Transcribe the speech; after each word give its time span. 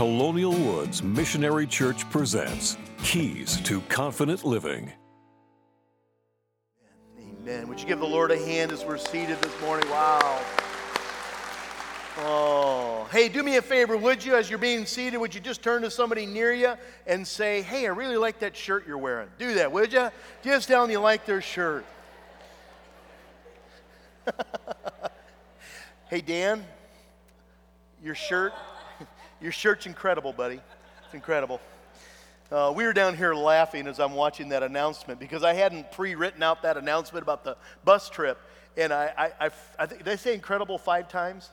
Colonial 0.00 0.52
Woods 0.52 1.02
Missionary 1.02 1.66
Church 1.66 2.08
presents 2.08 2.78
Keys 3.02 3.60
to 3.60 3.82
Confident 3.82 4.46
Living. 4.46 4.90
Amen. 7.20 7.68
Would 7.68 7.78
you 7.82 7.86
give 7.86 7.98
the 7.98 8.06
Lord 8.06 8.30
a 8.30 8.38
hand 8.38 8.72
as 8.72 8.82
we're 8.82 8.96
seated 8.96 9.38
this 9.42 9.60
morning? 9.60 9.86
Wow. 9.90 10.40
Oh, 12.20 13.06
hey, 13.12 13.28
do 13.28 13.42
me 13.42 13.58
a 13.58 13.62
favor, 13.62 13.94
would 13.94 14.24
you? 14.24 14.34
As 14.36 14.48
you're 14.48 14.58
being 14.58 14.86
seated, 14.86 15.18
would 15.18 15.34
you 15.34 15.40
just 15.42 15.60
turn 15.60 15.82
to 15.82 15.90
somebody 15.90 16.24
near 16.24 16.54
you 16.54 16.76
and 17.06 17.28
say, 17.28 17.60
Hey, 17.60 17.84
I 17.84 17.90
really 17.90 18.16
like 18.16 18.38
that 18.38 18.56
shirt 18.56 18.86
you're 18.86 18.96
wearing? 18.96 19.28
Do 19.38 19.52
that, 19.52 19.70
would 19.70 19.92
you? 19.92 20.08
Just 20.42 20.68
tell 20.68 20.80
them 20.80 20.90
you 20.90 21.00
like 21.00 21.26
their 21.26 21.42
shirt. 21.42 21.84
hey, 26.08 26.22
Dan, 26.22 26.64
your 28.02 28.14
shirt, 28.14 28.54
your 29.40 29.52
shirt's 29.52 29.86
incredible, 29.86 30.32
buddy. 30.32 30.60
It's 31.04 31.14
incredible. 31.14 31.60
Uh, 32.50 32.72
we 32.74 32.84
were 32.84 32.92
down 32.92 33.16
here 33.16 33.34
laughing 33.34 33.86
as 33.86 34.00
I'm 34.00 34.14
watching 34.14 34.48
that 34.50 34.62
announcement 34.62 35.20
because 35.20 35.44
I 35.44 35.54
hadn't 35.54 35.92
pre-written 35.92 36.42
out 36.42 36.62
that 36.62 36.76
announcement 36.76 37.22
about 37.22 37.44
the 37.44 37.56
bus 37.84 38.10
trip, 38.10 38.38
and 38.76 38.92
I, 38.92 39.12
I, 39.16 39.46
I, 39.46 39.50
I 39.78 39.86
think 39.86 40.04
they 40.04 40.16
say 40.16 40.34
incredible 40.34 40.76
five 40.76 41.08
times. 41.08 41.50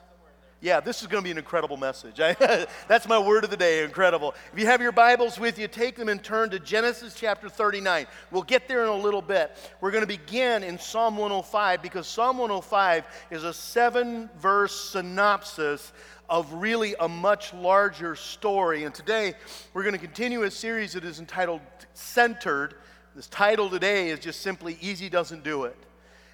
Yeah, 0.60 0.80
this 0.80 1.02
is 1.02 1.06
going 1.06 1.22
to 1.22 1.24
be 1.24 1.30
an 1.30 1.38
incredible 1.38 1.76
message. 1.76 2.16
That's 2.88 3.06
my 3.06 3.16
word 3.16 3.44
of 3.44 3.50
the 3.50 3.56
day, 3.56 3.84
incredible. 3.84 4.34
If 4.52 4.58
you 4.58 4.66
have 4.66 4.82
your 4.82 4.90
Bibles 4.90 5.38
with 5.38 5.56
you, 5.56 5.68
take 5.68 5.94
them 5.94 6.08
and 6.08 6.20
turn 6.20 6.50
to 6.50 6.58
Genesis 6.58 7.14
chapter 7.14 7.48
39. 7.48 8.08
We'll 8.32 8.42
get 8.42 8.66
there 8.66 8.82
in 8.82 8.88
a 8.88 8.96
little 8.96 9.22
bit. 9.22 9.56
We're 9.80 9.92
going 9.92 10.02
to 10.02 10.08
begin 10.08 10.64
in 10.64 10.76
Psalm 10.76 11.16
105 11.16 11.80
because 11.80 12.08
Psalm 12.08 12.38
105 12.38 13.04
is 13.30 13.44
a 13.44 13.54
seven 13.54 14.28
verse 14.40 14.90
synopsis 14.90 15.92
of 16.28 16.52
really 16.52 16.96
a 16.98 17.08
much 17.08 17.54
larger 17.54 18.16
story. 18.16 18.82
And 18.82 18.92
today 18.92 19.34
we're 19.74 19.84
going 19.84 19.94
to 19.94 20.04
continue 20.04 20.42
a 20.42 20.50
series 20.50 20.94
that 20.94 21.04
is 21.04 21.20
entitled 21.20 21.60
Centered. 21.94 22.74
This 23.14 23.28
title 23.28 23.70
today 23.70 24.08
is 24.08 24.18
just 24.18 24.40
simply 24.40 24.76
Easy 24.80 25.08
Doesn't 25.08 25.44
Do 25.44 25.66
It. 25.66 25.76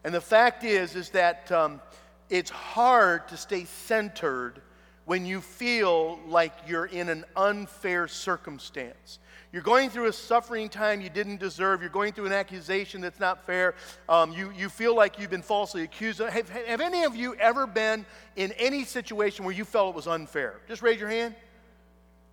And 0.02 0.14
the 0.14 0.20
fact 0.22 0.64
is, 0.64 0.96
is 0.96 1.10
that. 1.10 1.52
Um, 1.52 1.82
it's 2.30 2.50
hard 2.50 3.28
to 3.28 3.36
stay 3.36 3.64
centered 3.64 4.60
when 5.04 5.26
you 5.26 5.40
feel 5.40 6.18
like 6.26 6.52
you're 6.66 6.86
in 6.86 7.08
an 7.08 7.24
unfair 7.36 8.08
circumstance. 8.08 9.18
You're 9.52 9.62
going 9.62 9.90
through 9.90 10.06
a 10.06 10.12
suffering 10.12 10.68
time 10.68 11.00
you 11.00 11.10
didn't 11.10 11.38
deserve. 11.38 11.80
You're 11.80 11.90
going 11.90 12.12
through 12.12 12.26
an 12.26 12.32
accusation 12.32 13.00
that's 13.00 13.20
not 13.20 13.46
fair. 13.46 13.74
Um, 14.08 14.32
you, 14.32 14.50
you 14.56 14.68
feel 14.68 14.96
like 14.96 15.18
you've 15.18 15.30
been 15.30 15.42
falsely 15.42 15.82
accused. 15.82 16.18
Have, 16.18 16.48
have 16.48 16.80
any 16.80 17.04
of 17.04 17.14
you 17.14 17.34
ever 17.36 17.66
been 17.66 18.04
in 18.34 18.50
any 18.52 18.84
situation 18.84 19.44
where 19.44 19.54
you 19.54 19.64
felt 19.64 19.90
it 19.90 19.96
was 19.96 20.08
unfair? 20.08 20.60
Just 20.66 20.82
raise 20.82 20.98
your 20.98 21.10
hand. 21.10 21.36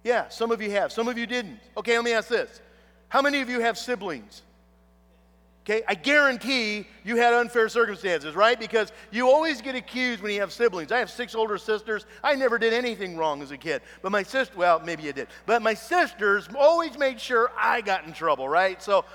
Yeah, 0.03 0.29
some 0.29 0.51
of 0.51 0.61
you 0.61 0.71
have. 0.71 0.91
Some 0.91 1.07
of 1.07 1.17
you 1.17 1.27
didn't. 1.27 1.59
Okay, 1.77 1.95
let 1.95 2.05
me 2.05 2.13
ask 2.13 2.27
this 2.27 2.59
How 3.09 3.21
many 3.21 3.41
of 3.41 3.49
you 3.49 3.59
have 3.59 3.77
siblings? 3.77 4.41
Okay, 5.63 5.83
I 5.87 5.93
guarantee 5.93 6.87
you 7.03 7.17
had 7.17 7.33
unfair 7.35 7.69
circumstances, 7.69 8.33
right? 8.33 8.59
Because 8.59 8.91
you 9.11 9.29
always 9.29 9.61
get 9.61 9.75
accused 9.75 10.23
when 10.23 10.33
you 10.33 10.39
have 10.39 10.51
siblings. 10.51 10.91
I 10.91 10.97
have 10.97 11.11
six 11.11 11.35
older 11.35 11.59
sisters. 11.59 12.07
I 12.23 12.33
never 12.33 12.57
did 12.57 12.73
anything 12.73 13.15
wrong 13.15 13.43
as 13.43 13.51
a 13.51 13.57
kid. 13.57 13.83
But 14.01 14.11
my 14.11 14.23
sister, 14.23 14.55
well, 14.57 14.79
maybe 14.79 15.03
you 15.03 15.13
did. 15.13 15.27
But 15.45 15.61
my 15.61 15.75
sisters 15.75 16.49
always 16.57 16.97
made 16.97 17.21
sure 17.21 17.51
I 17.55 17.81
got 17.81 18.05
in 18.05 18.13
trouble, 18.13 18.49
right? 18.49 18.81
So 18.81 19.05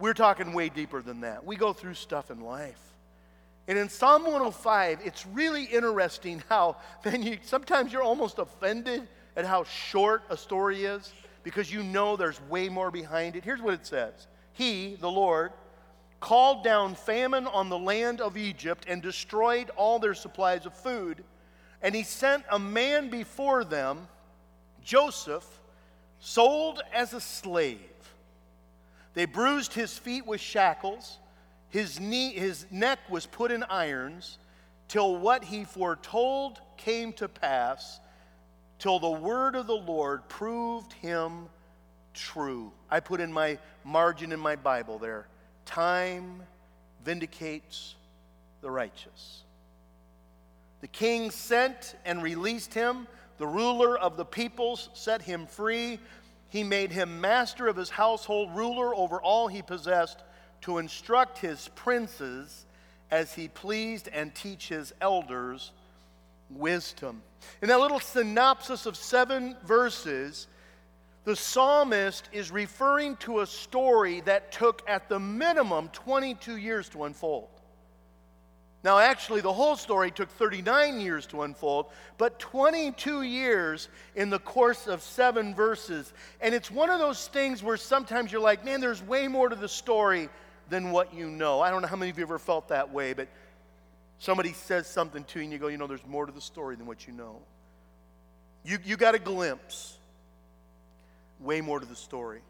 we're 0.00 0.14
talking 0.14 0.52
way 0.52 0.68
deeper 0.68 1.00
than 1.00 1.20
that. 1.20 1.44
We 1.44 1.54
go 1.54 1.72
through 1.72 1.94
stuff 1.94 2.32
in 2.32 2.40
life. 2.40 2.80
And 3.68 3.78
in 3.78 3.88
Psalm 3.88 4.24
105, 4.24 4.98
it's 5.04 5.24
really 5.26 5.64
interesting 5.64 6.42
how 6.48 6.76
then 7.04 7.22
you 7.22 7.38
sometimes 7.42 7.92
you're 7.92 8.02
almost 8.02 8.40
offended 8.40 9.06
at 9.36 9.44
how 9.44 9.62
short 9.62 10.24
a 10.28 10.36
story 10.36 10.84
is 10.84 11.12
because 11.44 11.72
you 11.72 11.84
know 11.84 12.16
there's 12.16 12.40
way 12.48 12.68
more 12.68 12.90
behind 12.90 13.36
it. 13.36 13.44
Here's 13.44 13.62
what 13.62 13.74
it 13.74 13.86
says. 13.86 14.26
He, 14.52 14.96
the 15.00 15.10
Lord, 15.10 15.52
called 16.24 16.64
down 16.64 16.94
famine 16.94 17.46
on 17.46 17.68
the 17.68 17.78
land 17.78 18.18
of 18.18 18.38
Egypt 18.38 18.86
and 18.88 19.02
destroyed 19.02 19.68
all 19.76 19.98
their 19.98 20.14
supplies 20.14 20.64
of 20.64 20.72
food. 20.72 21.22
And 21.82 21.94
he 21.94 22.02
sent 22.02 22.44
a 22.50 22.58
man 22.58 23.10
before 23.10 23.62
them, 23.62 24.08
Joseph, 24.82 25.46
sold 26.20 26.80
as 26.94 27.12
a 27.12 27.20
slave. 27.20 27.78
They 29.12 29.26
bruised 29.26 29.74
his 29.74 29.98
feet 29.98 30.26
with 30.26 30.40
shackles, 30.40 31.18
his, 31.68 32.00
knee, 32.00 32.32
his 32.32 32.64
neck 32.70 33.00
was 33.10 33.26
put 33.26 33.50
in 33.50 33.62
irons, 33.64 34.38
till 34.88 35.16
what 35.16 35.44
he 35.44 35.64
foretold 35.64 36.58
came 36.78 37.12
to 37.14 37.28
pass, 37.28 38.00
till 38.78 38.98
the 38.98 39.10
word 39.10 39.56
of 39.56 39.66
the 39.66 39.76
Lord 39.76 40.26
proved 40.30 40.94
him 40.94 41.50
true. 42.14 42.72
I 42.90 43.00
put 43.00 43.20
in 43.20 43.30
my 43.30 43.58
margin 43.84 44.32
in 44.32 44.40
my 44.40 44.56
Bible 44.56 44.98
there 44.98 45.26
Time 45.64 46.42
vindicates 47.04 47.94
the 48.60 48.70
righteous. 48.70 49.42
The 50.80 50.88
king 50.88 51.30
sent 51.30 51.96
and 52.04 52.22
released 52.22 52.74
him. 52.74 53.06
The 53.38 53.46
ruler 53.46 53.98
of 53.98 54.16
the 54.16 54.24
peoples 54.24 54.90
set 54.94 55.22
him 55.22 55.46
free. 55.46 55.98
He 56.48 56.62
made 56.62 56.92
him 56.92 57.20
master 57.20 57.68
of 57.68 57.76
his 57.76 57.90
household, 57.90 58.54
ruler 58.54 58.94
over 58.94 59.20
all 59.20 59.48
he 59.48 59.62
possessed, 59.62 60.22
to 60.62 60.78
instruct 60.78 61.38
his 61.38 61.68
princes 61.74 62.66
as 63.10 63.34
he 63.34 63.48
pleased 63.48 64.08
and 64.12 64.34
teach 64.34 64.68
his 64.68 64.92
elders 65.00 65.72
wisdom. 66.50 67.22
In 67.60 67.68
that 67.68 67.80
little 67.80 68.00
synopsis 68.00 68.86
of 68.86 68.96
seven 68.96 69.56
verses, 69.64 70.46
the 71.24 71.34
psalmist 71.34 72.28
is 72.32 72.50
referring 72.50 73.16
to 73.16 73.40
a 73.40 73.46
story 73.46 74.20
that 74.22 74.52
took, 74.52 74.82
at 74.86 75.08
the 75.08 75.18
minimum, 75.18 75.88
22 75.88 76.56
years 76.56 76.88
to 76.90 77.04
unfold. 77.04 77.48
Now, 78.82 78.98
actually, 78.98 79.40
the 79.40 79.52
whole 79.52 79.76
story 79.76 80.10
took 80.10 80.28
39 80.28 81.00
years 81.00 81.24
to 81.28 81.42
unfold, 81.42 81.86
but 82.18 82.38
22 82.38 83.22
years 83.22 83.88
in 84.14 84.28
the 84.28 84.38
course 84.38 84.86
of 84.86 85.02
seven 85.02 85.54
verses. 85.54 86.12
And 86.42 86.54
it's 86.54 86.70
one 86.70 86.90
of 86.90 86.98
those 86.98 87.26
things 87.28 87.62
where 87.62 87.78
sometimes 87.78 88.30
you're 88.30 88.42
like, 88.42 88.62
man, 88.62 88.82
there's 88.82 89.02
way 89.02 89.26
more 89.26 89.48
to 89.48 89.56
the 89.56 89.70
story 89.70 90.28
than 90.68 90.90
what 90.90 91.14
you 91.14 91.30
know. 91.30 91.62
I 91.62 91.70
don't 91.70 91.80
know 91.80 91.88
how 91.88 91.96
many 91.96 92.10
of 92.10 92.18
you 92.18 92.24
ever 92.24 92.38
felt 92.38 92.68
that 92.68 92.92
way, 92.92 93.14
but 93.14 93.28
somebody 94.18 94.52
says 94.52 94.86
something 94.86 95.24
to 95.24 95.38
you 95.38 95.44
and 95.44 95.52
you 95.52 95.58
go, 95.58 95.68
you 95.68 95.78
know, 95.78 95.86
there's 95.86 96.06
more 96.06 96.26
to 96.26 96.32
the 96.32 96.40
story 96.42 96.76
than 96.76 96.84
what 96.84 97.06
you 97.06 97.14
know. 97.14 97.38
You, 98.66 98.78
you 98.84 98.98
got 98.98 99.14
a 99.14 99.18
glimpse 99.18 99.93
way 101.44 101.60
more 101.60 101.80
to 101.80 101.86
the 101.86 101.96
story. 101.96 102.40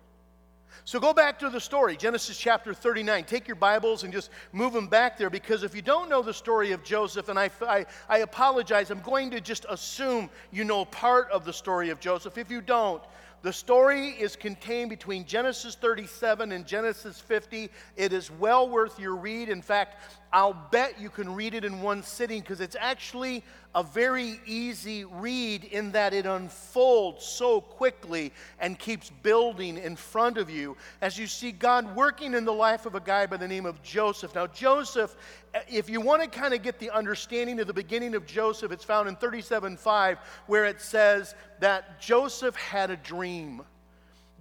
So 0.85 1.01
go 1.01 1.15
back 1.15 1.39
to 1.39 1.49
the 1.49 1.61
story, 1.61 1.97
Genesis 1.97 2.37
chapter 2.37 2.75
39. 2.75 3.25
Take 3.25 3.47
your 3.49 3.55
Bibles 3.55 4.05
and 4.05 4.13
just 4.13 4.31
move 4.53 4.73
them 4.73 4.87
back 4.87 5.17
there 5.17 5.31
because 5.31 5.63
if 5.63 5.75
you 5.75 5.83
don't 5.83 6.11
know 6.11 6.21
the 6.21 6.35
story 6.35 6.73
of 6.73 6.83
Joseph, 6.83 7.29
and 7.29 7.39
I, 7.39 7.51
I, 7.63 7.87
I, 8.09 8.19
apologize, 8.19 8.91
I'm 8.91 9.01
going 9.01 9.31
to 9.31 9.41
just 9.41 9.65
assume 9.71 10.29
you 10.53 10.65
know 10.65 10.85
part 10.85 11.31
of 11.31 11.45
the 11.45 11.53
story 11.53 11.91
of 11.91 12.01
Joseph. 12.01 12.37
If 12.37 12.51
you 12.51 12.61
don't, 12.61 13.03
the 13.43 13.53
story 13.53 14.09
is 14.11 14.37
contained 14.37 14.91
between 14.91 15.27
Genesis 15.27 15.75
37 15.75 16.53
and 16.53 16.67
Genesis 16.67 17.21
50. 17.21 17.71
It 17.97 18.13
is 18.13 18.31
well 18.31 18.69
worth 18.69 18.99
your 18.99 19.17
read. 19.17 19.49
In 19.49 19.63
fact, 19.63 20.03
I'll 20.35 20.53
bet 20.73 21.01
you 21.01 21.11
can 21.11 21.33
read 21.33 21.55
it 21.55 21.65
in 21.65 21.81
one 21.81 22.03
sitting 22.03 22.41
because 22.41 22.61
it's 22.61 22.75
actually 22.81 23.45
a 23.73 23.85
very 23.85 24.41
easy 24.47 25.05
read 25.05 25.63
in 25.63 25.93
that 25.93 26.13
it 26.13 26.27
unfolds 26.27 27.25
so 27.25 27.61
quickly 27.61 28.33
and 28.59 28.77
keeps 28.77 29.11
building 29.23 29.79
in 29.79 29.95
front 29.95 30.37
of 30.37 30.51
you 30.51 30.77
as 31.03 31.17
you 31.17 31.29
see 31.29 31.53
God 31.53 31.95
working 31.95 32.35
in 32.35 32.45
the 32.45 32.53
life 32.53 32.85
of 32.85 32.97
a 32.97 33.01
guy 33.01 33.27
by 33.27 33.37
the 33.37 33.47
name 33.47 33.65
of 33.65 33.81
Joseph. 33.85 34.35
Now, 34.35 34.49
Joseph, 34.49 35.15
eh, 35.55 35.61
if 35.71 35.89
you 35.89 36.01
want 36.01 36.21
to 36.21 36.29
kind 36.29 36.53
of 36.53 36.63
get 36.63 36.81
the 36.81 36.91
understanding 36.91 37.61
of 37.61 37.69
the 37.69 37.73
beginning 37.73 38.17
of 38.17 38.27
Joseph, 38.27 38.73
it's 38.73 38.85
found 38.85 39.09
in 39.09 39.15
37:5 39.15 40.19
where 40.49 40.65
it 40.65 40.81
says 40.81 41.37
that 41.61 42.01
Joseph 42.01 42.57
had 42.57 42.91
a 42.91 42.97
dream. 42.97 43.63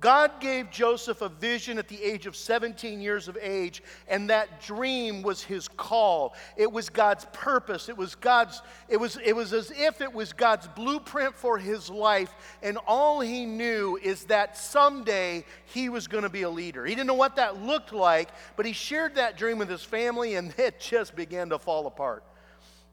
God 0.04 0.42
gave 0.42 0.70
Joseph 0.70 1.22
a 1.22 1.30
vision 1.30 1.78
at 1.78 1.88
the 1.88 2.04
age 2.04 2.26
of 2.26 2.36
17 2.36 3.00
years 3.00 3.30
of 3.30 3.38
age, 3.42 3.82
and 4.10 4.30
that 4.30 4.62
dream 4.62 5.22
was 5.22 5.42
his 5.42 5.70
call. 5.70 6.36
It 6.58 6.70
was 6.70 6.90
God's 6.90 7.26
purpose. 7.32 7.88
It 7.88 7.96
was 7.96 8.14
God's, 8.14 8.62
it 8.90 8.98
was, 8.98 9.18
it 9.24 9.34
was 9.34 9.54
as 9.54 9.72
if 9.72 10.02
it 10.02 10.12
was 10.12 10.34
God's 10.34 10.68
blueprint 10.68 11.34
for 11.34 11.58
his 11.58 11.90
life, 11.90 12.36
and 12.62 12.78
all 12.86 13.22
he 13.22 13.46
knew 13.46 13.98
is 14.04 14.26
that 14.26 14.58
someday 14.58 15.46
he 15.68 15.88
was 15.88 16.10
going 16.10 16.24
to 16.24 16.30
be 16.30 16.42
a 16.42 16.50
leader. 16.50 16.86
He 16.86 16.96
didn't 16.96 17.08
know 17.08 17.14
what 17.14 17.38
that 17.38 17.64
looked 17.64 17.94
like, 17.94 18.28
but 18.58 18.66
he 18.66 18.74
shared 18.74 19.16
that 19.16 19.38
dream 19.38 19.58
with 19.58 19.70
his 19.70 19.86
family, 19.86 20.36
and 20.36 20.54
it 20.58 20.82
just 20.82 21.16
began 21.16 21.48
to 21.48 21.58
fall 21.58 21.88
apart. 21.88 22.26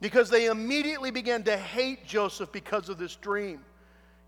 Because 0.00 0.30
they 0.30 0.46
immediately 0.46 1.10
began 1.10 1.42
to 1.42 1.56
hate 1.56 2.06
Joseph 2.06 2.52
because 2.52 2.88
of 2.88 2.98
this 2.98 3.16
dream. 3.16 3.64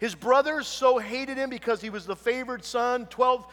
His 0.02 0.16
brothers 0.16 0.66
so 0.66 0.98
hated 0.98 1.36
him 1.36 1.48
because 1.48 1.80
he 1.80 1.88
was 1.88 2.06
the 2.06 2.16
favored 2.16 2.64
son, 2.64 3.06
12, 3.06 3.46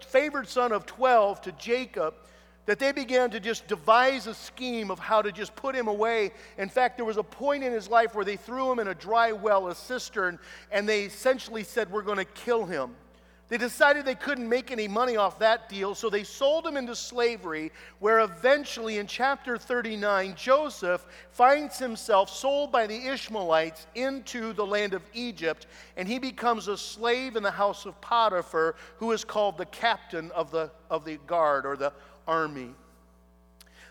favored 0.00 0.48
son 0.48 0.72
of 0.72 0.86
12 0.86 1.42
to 1.42 1.52
Jacob, 1.52 2.14
that 2.66 2.80
they 2.80 2.90
began 2.90 3.30
to 3.30 3.38
just 3.38 3.68
devise 3.68 4.26
a 4.26 4.34
scheme 4.34 4.90
of 4.90 4.98
how 4.98 5.22
to 5.22 5.30
just 5.30 5.54
put 5.54 5.72
him 5.72 5.86
away. 5.86 6.32
In 6.58 6.68
fact, 6.68 6.96
there 6.96 7.04
was 7.04 7.16
a 7.16 7.22
point 7.22 7.62
in 7.62 7.72
his 7.72 7.88
life 7.88 8.16
where 8.16 8.24
they 8.24 8.34
threw 8.34 8.72
him 8.72 8.80
in 8.80 8.88
a 8.88 8.94
dry 8.96 9.30
well, 9.30 9.68
a 9.68 9.74
cistern, 9.76 10.40
and 10.72 10.88
they 10.88 11.04
essentially 11.04 11.62
said, 11.62 11.88
We're 11.92 12.02
going 12.02 12.18
to 12.18 12.24
kill 12.24 12.66
him. 12.66 12.96
They 13.48 13.58
decided 13.58 14.06
they 14.06 14.14
couldn't 14.14 14.48
make 14.48 14.70
any 14.70 14.88
money 14.88 15.16
off 15.16 15.38
that 15.40 15.68
deal, 15.68 15.94
so 15.94 16.08
they 16.08 16.24
sold 16.24 16.66
him 16.66 16.78
into 16.78 16.96
slavery, 16.96 17.72
where 17.98 18.20
eventually 18.20 18.96
in 18.96 19.06
chapter 19.06 19.58
39, 19.58 20.34
Joseph 20.34 21.04
finds 21.30 21.78
himself 21.78 22.30
sold 22.30 22.72
by 22.72 22.86
the 22.86 23.06
Ishmaelites 23.06 23.86
into 23.94 24.54
the 24.54 24.64
land 24.64 24.94
of 24.94 25.02
Egypt, 25.12 25.66
and 25.98 26.08
he 26.08 26.18
becomes 26.18 26.68
a 26.68 26.78
slave 26.78 27.36
in 27.36 27.42
the 27.42 27.50
house 27.50 27.84
of 27.84 28.00
Potiphar, 28.00 28.76
who 28.96 29.12
is 29.12 29.24
called 29.24 29.58
the 29.58 29.66
captain 29.66 30.30
of 30.30 30.50
the, 30.50 30.70
of 30.90 31.04
the 31.04 31.18
guard 31.26 31.66
or 31.66 31.76
the 31.76 31.92
army. 32.26 32.70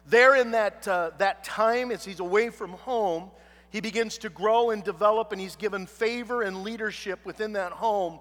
There, 0.07 0.35
in 0.35 0.51
that, 0.51 0.87
uh, 0.87 1.11
that 1.19 1.43
time, 1.43 1.91
as 1.91 2.03
he's 2.03 2.19
away 2.19 2.49
from 2.49 2.71
home, 2.71 3.29
he 3.69 3.81
begins 3.81 4.17
to 4.19 4.29
grow 4.29 4.71
and 4.71 4.83
develop, 4.83 5.31
and 5.31 5.39
he's 5.39 5.55
given 5.55 5.85
favor 5.85 6.41
and 6.41 6.63
leadership 6.63 7.23
within 7.23 7.53
that 7.53 7.71
home. 7.71 8.19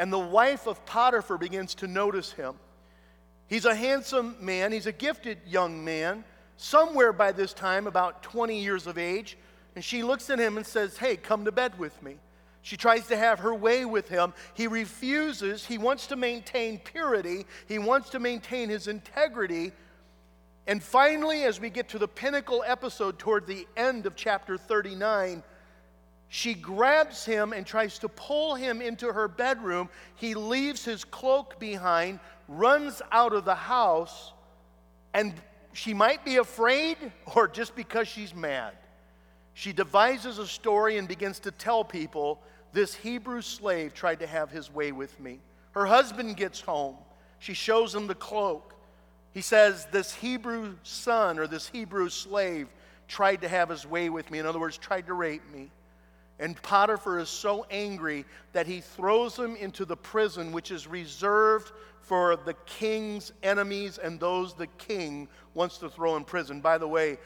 And 0.00 0.10
the 0.10 0.18
wife 0.18 0.66
of 0.66 0.82
Potiphar 0.86 1.36
begins 1.36 1.74
to 1.74 1.86
notice 1.86 2.32
him. 2.32 2.54
He's 3.48 3.66
a 3.66 3.74
handsome 3.74 4.34
man, 4.40 4.72
he's 4.72 4.86
a 4.86 4.92
gifted 4.92 5.40
young 5.46 5.84
man, 5.84 6.24
somewhere 6.56 7.12
by 7.12 7.32
this 7.32 7.52
time, 7.52 7.86
about 7.86 8.22
20 8.22 8.58
years 8.58 8.86
of 8.86 8.96
age. 8.96 9.36
And 9.76 9.84
she 9.84 10.02
looks 10.02 10.30
at 10.30 10.38
him 10.38 10.56
and 10.56 10.64
says, 10.64 10.96
Hey, 10.96 11.18
come 11.18 11.44
to 11.44 11.52
bed 11.52 11.78
with 11.78 12.02
me. 12.02 12.16
She 12.62 12.78
tries 12.78 13.08
to 13.08 13.16
have 13.16 13.40
her 13.40 13.54
way 13.54 13.84
with 13.84 14.08
him. 14.08 14.32
He 14.54 14.68
refuses. 14.68 15.66
He 15.66 15.76
wants 15.76 16.06
to 16.06 16.16
maintain 16.16 16.78
purity, 16.78 17.44
he 17.68 17.78
wants 17.78 18.08
to 18.10 18.18
maintain 18.18 18.70
his 18.70 18.88
integrity. 18.88 19.72
And 20.66 20.82
finally, 20.82 21.44
as 21.44 21.60
we 21.60 21.68
get 21.68 21.90
to 21.90 21.98
the 21.98 22.08
pinnacle 22.08 22.64
episode 22.66 23.18
toward 23.18 23.46
the 23.46 23.66
end 23.76 24.06
of 24.06 24.16
chapter 24.16 24.56
39, 24.56 25.42
she 26.32 26.54
grabs 26.54 27.24
him 27.24 27.52
and 27.52 27.66
tries 27.66 27.98
to 27.98 28.08
pull 28.08 28.54
him 28.54 28.80
into 28.80 29.12
her 29.12 29.26
bedroom. 29.26 29.88
He 30.14 30.34
leaves 30.34 30.84
his 30.84 31.04
cloak 31.04 31.58
behind, 31.58 32.20
runs 32.46 33.02
out 33.10 33.32
of 33.32 33.44
the 33.44 33.56
house, 33.56 34.32
and 35.12 35.34
she 35.72 35.92
might 35.92 36.24
be 36.24 36.36
afraid 36.36 36.96
or 37.34 37.48
just 37.48 37.74
because 37.74 38.06
she's 38.06 38.32
mad. 38.32 38.74
She 39.54 39.72
devises 39.72 40.38
a 40.38 40.46
story 40.46 40.98
and 40.98 41.08
begins 41.08 41.40
to 41.40 41.50
tell 41.50 41.82
people 41.84 42.40
this 42.72 42.94
Hebrew 42.94 43.42
slave 43.42 43.92
tried 43.92 44.20
to 44.20 44.26
have 44.28 44.52
his 44.52 44.72
way 44.72 44.92
with 44.92 45.18
me. 45.18 45.40
Her 45.72 45.84
husband 45.84 46.36
gets 46.36 46.60
home. 46.60 46.94
She 47.40 47.54
shows 47.54 47.92
him 47.92 48.06
the 48.06 48.14
cloak. 48.14 48.72
He 49.32 49.40
says, 49.40 49.88
This 49.90 50.14
Hebrew 50.14 50.76
son 50.84 51.40
or 51.40 51.48
this 51.48 51.68
Hebrew 51.68 52.08
slave 52.08 52.68
tried 53.08 53.40
to 53.40 53.48
have 53.48 53.68
his 53.68 53.84
way 53.84 54.10
with 54.10 54.30
me. 54.30 54.38
In 54.38 54.46
other 54.46 54.60
words, 54.60 54.78
tried 54.78 55.06
to 55.08 55.14
rape 55.14 55.42
me. 55.52 55.72
And 56.40 56.60
Potiphar 56.62 57.18
is 57.18 57.28
so 57.28 57.66
angry 57.70 58.24
that 58.54 58.66
he 58.66 58.80
throws 58.80 59.36
him 59.36 59.56
into 59.56 59.84
the 59.84 59.96
prison, 59.96 60.52
which 60.52 60.70
is 60.70 60.86
reserved 60.86 61.70
for 62.00 62.34
the 62.34 62.54
king's 62.64 63.30
enemies 63.42 63.98
and 63.98 64.18
those 64.18 64.54
the 64.54 64.66
king 64.78 65.28
wants 65.52 65.76
to 65.78 65.90
throw 65.90 66.16
in 66.16 66.24
prison. 66.24 66.62
By 66.62 66.78
the 66.78 66.88
way, 66.88 67.18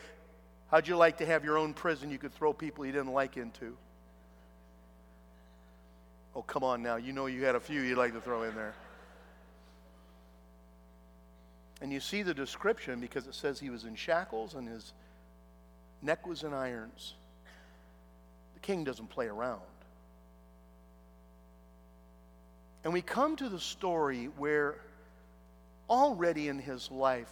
how'd 0.68 0.88
you 0.88 0.96
like 0.96 1.16
to 1.18 1.26
have 1.26 1.44
your 1.44 1.56
own 1.56 1.72
prison 1.74 2.10
you 2.10 2.18
could 2.18 2.34
throw 2.34 2.52
people 2.52 2.84
you 2.84 2.90
didn't 2.90 3.12
like 3.12 3.36
into? 3.36 3.76
Oh, 6.34 6.42
come 6.42 6.64
on 6.64 6.82
now. 6.82 6.96
You 6.96 7.12
know 7.12 7.26
you 7.26 7.44
had 7.44 7.54
a 7.54 7.60
few 7.60 7.80
you'd 7.80 7.96
like 7.96 8.14
to 8.14 8.20
throw 8.20 8.42
in 8.42 8.56
there. 8.56 8.74
And 11.80 11.92
you 11.92 12.00
see 12.00 12.22
the 12.22 12.34
description 12.34 12.98
because 12.98 13.28
it 13.28 13.34
says 13.36 13.60
he 13.60 13.70
was 13.70 13.84
in 13.84 13.94
shackles 13.94 14.54
and 14.54 14.68
his 14.68 14.92
neck 16.02 16.26
was 16.26 16.42
in 16.42 16.52
irons. 16.52 17.14
King 18.64 18.82
doesn't 18.82 19.10
play 19.10 19.26
around. 19.26 19.60
And 22.82 22.94
we 22.94 23.02
come 23.02 23.36
to 23.36 23.50
the 23.50 23.60
story 23.60 24.30
where 24.38 24.76
already 25.90 26.48
in 26.48 26.58
his 26.58 26.90
life, 26.90 27.30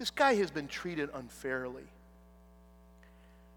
this 0.00 0.10
guy 0.10 0.34
has 0.34 0.50
been 0.50 0.66
treated 0.66 1.10
unfairly. 1.14 1.84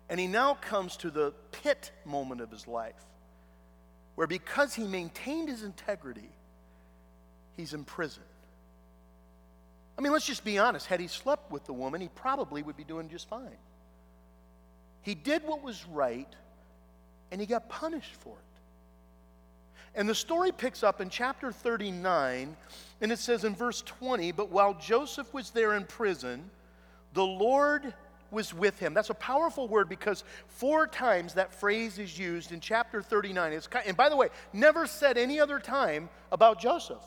And 0.10 0.20
he 0.20 0.28
now 0.28 0.54
comes 0.54 0.96
to 0.98 1.10
the 1.10 1.34
pit 1.52 1.92
moment 2.06 2.40
of 2.40 2.52
his 2.52 2.68
life 2.68 3.04
where 4.14 4.28
because 4.28 4.76
he 4.76 4.84
maintained 4.84 5.50
his 5.50 5.64
integrity, 5.64 6.30
he's 7.58 7.74
in 7.74 7.84
prison. 7.84 8.22
I 9.98 10.02
mean, 10.02 10.12
let's 10.12 10.28
just 10.28 10.44
be 10.44 10.60
honest. 10.60 10.86
Had 10.86 11.00
he 11.00 11.08
slept 11.08 11.52
with 11.52 11.66
the 11.66 11.74
woman, 11.74 12.00
he 12.00 12.10
probably 12.10 12.62
would 12.62 12.78
be 12.78 12.84
doing 12.84 13.10
just 13.10 13.28
fine. 13.28 13.58
He 15.02 15.16
did 15.16 15.44
what 15.44 15.64
was 15.64 15.86
right, 15.88 16.34
and 17.32 17.42
he 17.42 17.48
got 17.48 17.70
punished 17.70 18.16
for 18.16 18.34
it. 18.34 18.52
And 19.94 20.08
the 20.08 20.16
story 20.16 20.52
picks 20.52 20.84
up 20.84 21.02
in 21.02 21.10
chapter 21.10 21.52
39, 21.52 22.56
and 23.02 23.12
it 23.12 23.20
says 23.20 23.44
in 23.44 23.56
verse 23.56 23.82
20 23.82 24.32
But 24.32 24.50
while 24.50 24.74
Joseph 24.76 25.34
was 25.34 25.50
there 25.50 25.76
in 25.76 25.86
prison, 25.86 26.50
the 27.14 27.26
Lord 27.26 27.94
was 28.30 28.54
with 28.54 28.80
him. 28.80 28.94
That's 28.94 29.10
a 29.10 29.16
powerful 29.16 29.68
word 29.68 29.90
because 29.90 30.24
four 30.48 30.88
times 30.88 31.34
that 31.34 31.54
phrase 31.54 32.00
is 32.00 32.18
used 32.18 32.54
in 32.54 32.62
chapter 32.62 33.02
39. 33.02 33.52
It's, 33.52 33.68
and 33.86 33.98
by 33.98 34.08
the 34.08 34.16
way, 34.16 34.30
never 34.54 34.88
said 34.88 35.18
any 35.18 35.40
other 35.40 35.60
time 35.60 36.10
about 36.32 36.60
Joseph. 36.60 37.04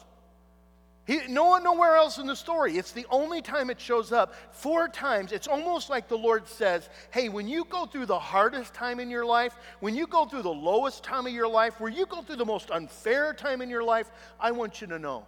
He, 1.06 1.20
no, 1.28 1.58
nowhere 1.58 1.96
else 1.96 2.16
in 2.16 2.26
the 2.26 2.34
story. 2.34 2.78
It's 2.78 2.92
the 2.92 3.06
only 3.10 3.42
time 3.42 3.68
it 3.68 3.78
shows 3.78 4.10
up. 4.10 4.34
Four 4.52 4.88
times. 4.88 5.32
It's 5.32 5.46
almost 5.46 5.90
like 5.90 6.08
the 6.08 6.16
Lord 6.16 6.48
says, 6.48 6.88
Hey, 7.10 7.28
when 7.28 7.46
you 7.46 7.64
go 7.66 7.84
through 7.84 8.06
the 8.06 8.18
hardest 8.18 8.72
time 8.72 9.00
in 9.00 9.10
your 9.10 9.26
life, 9.26 9.54
when 9.80 9.94
you 9.94 10.06
go 10.06 10.24
through 10.24 10.42
the 10.42 10.48
lowest 10.48 11.04
time 11.04 11.26
of 11.26 11.32
your 11.32 11.48
life, 11.48 11.78
where 11.78 11.90
you 11.90 12.06
go 12.06 12.22
through 12.22 12.36
the 12.36 12.44
most 12.46 12.70
unfair 12.70 13.34
time 13.34 13.60
in 13.60 13.68
your 13.68 13.84
life, 13.84 14.10
I 14.40 14.52
want 14.52 14.80
you 14.80 14.86
to 14.86 14.98
know 14.98 15.26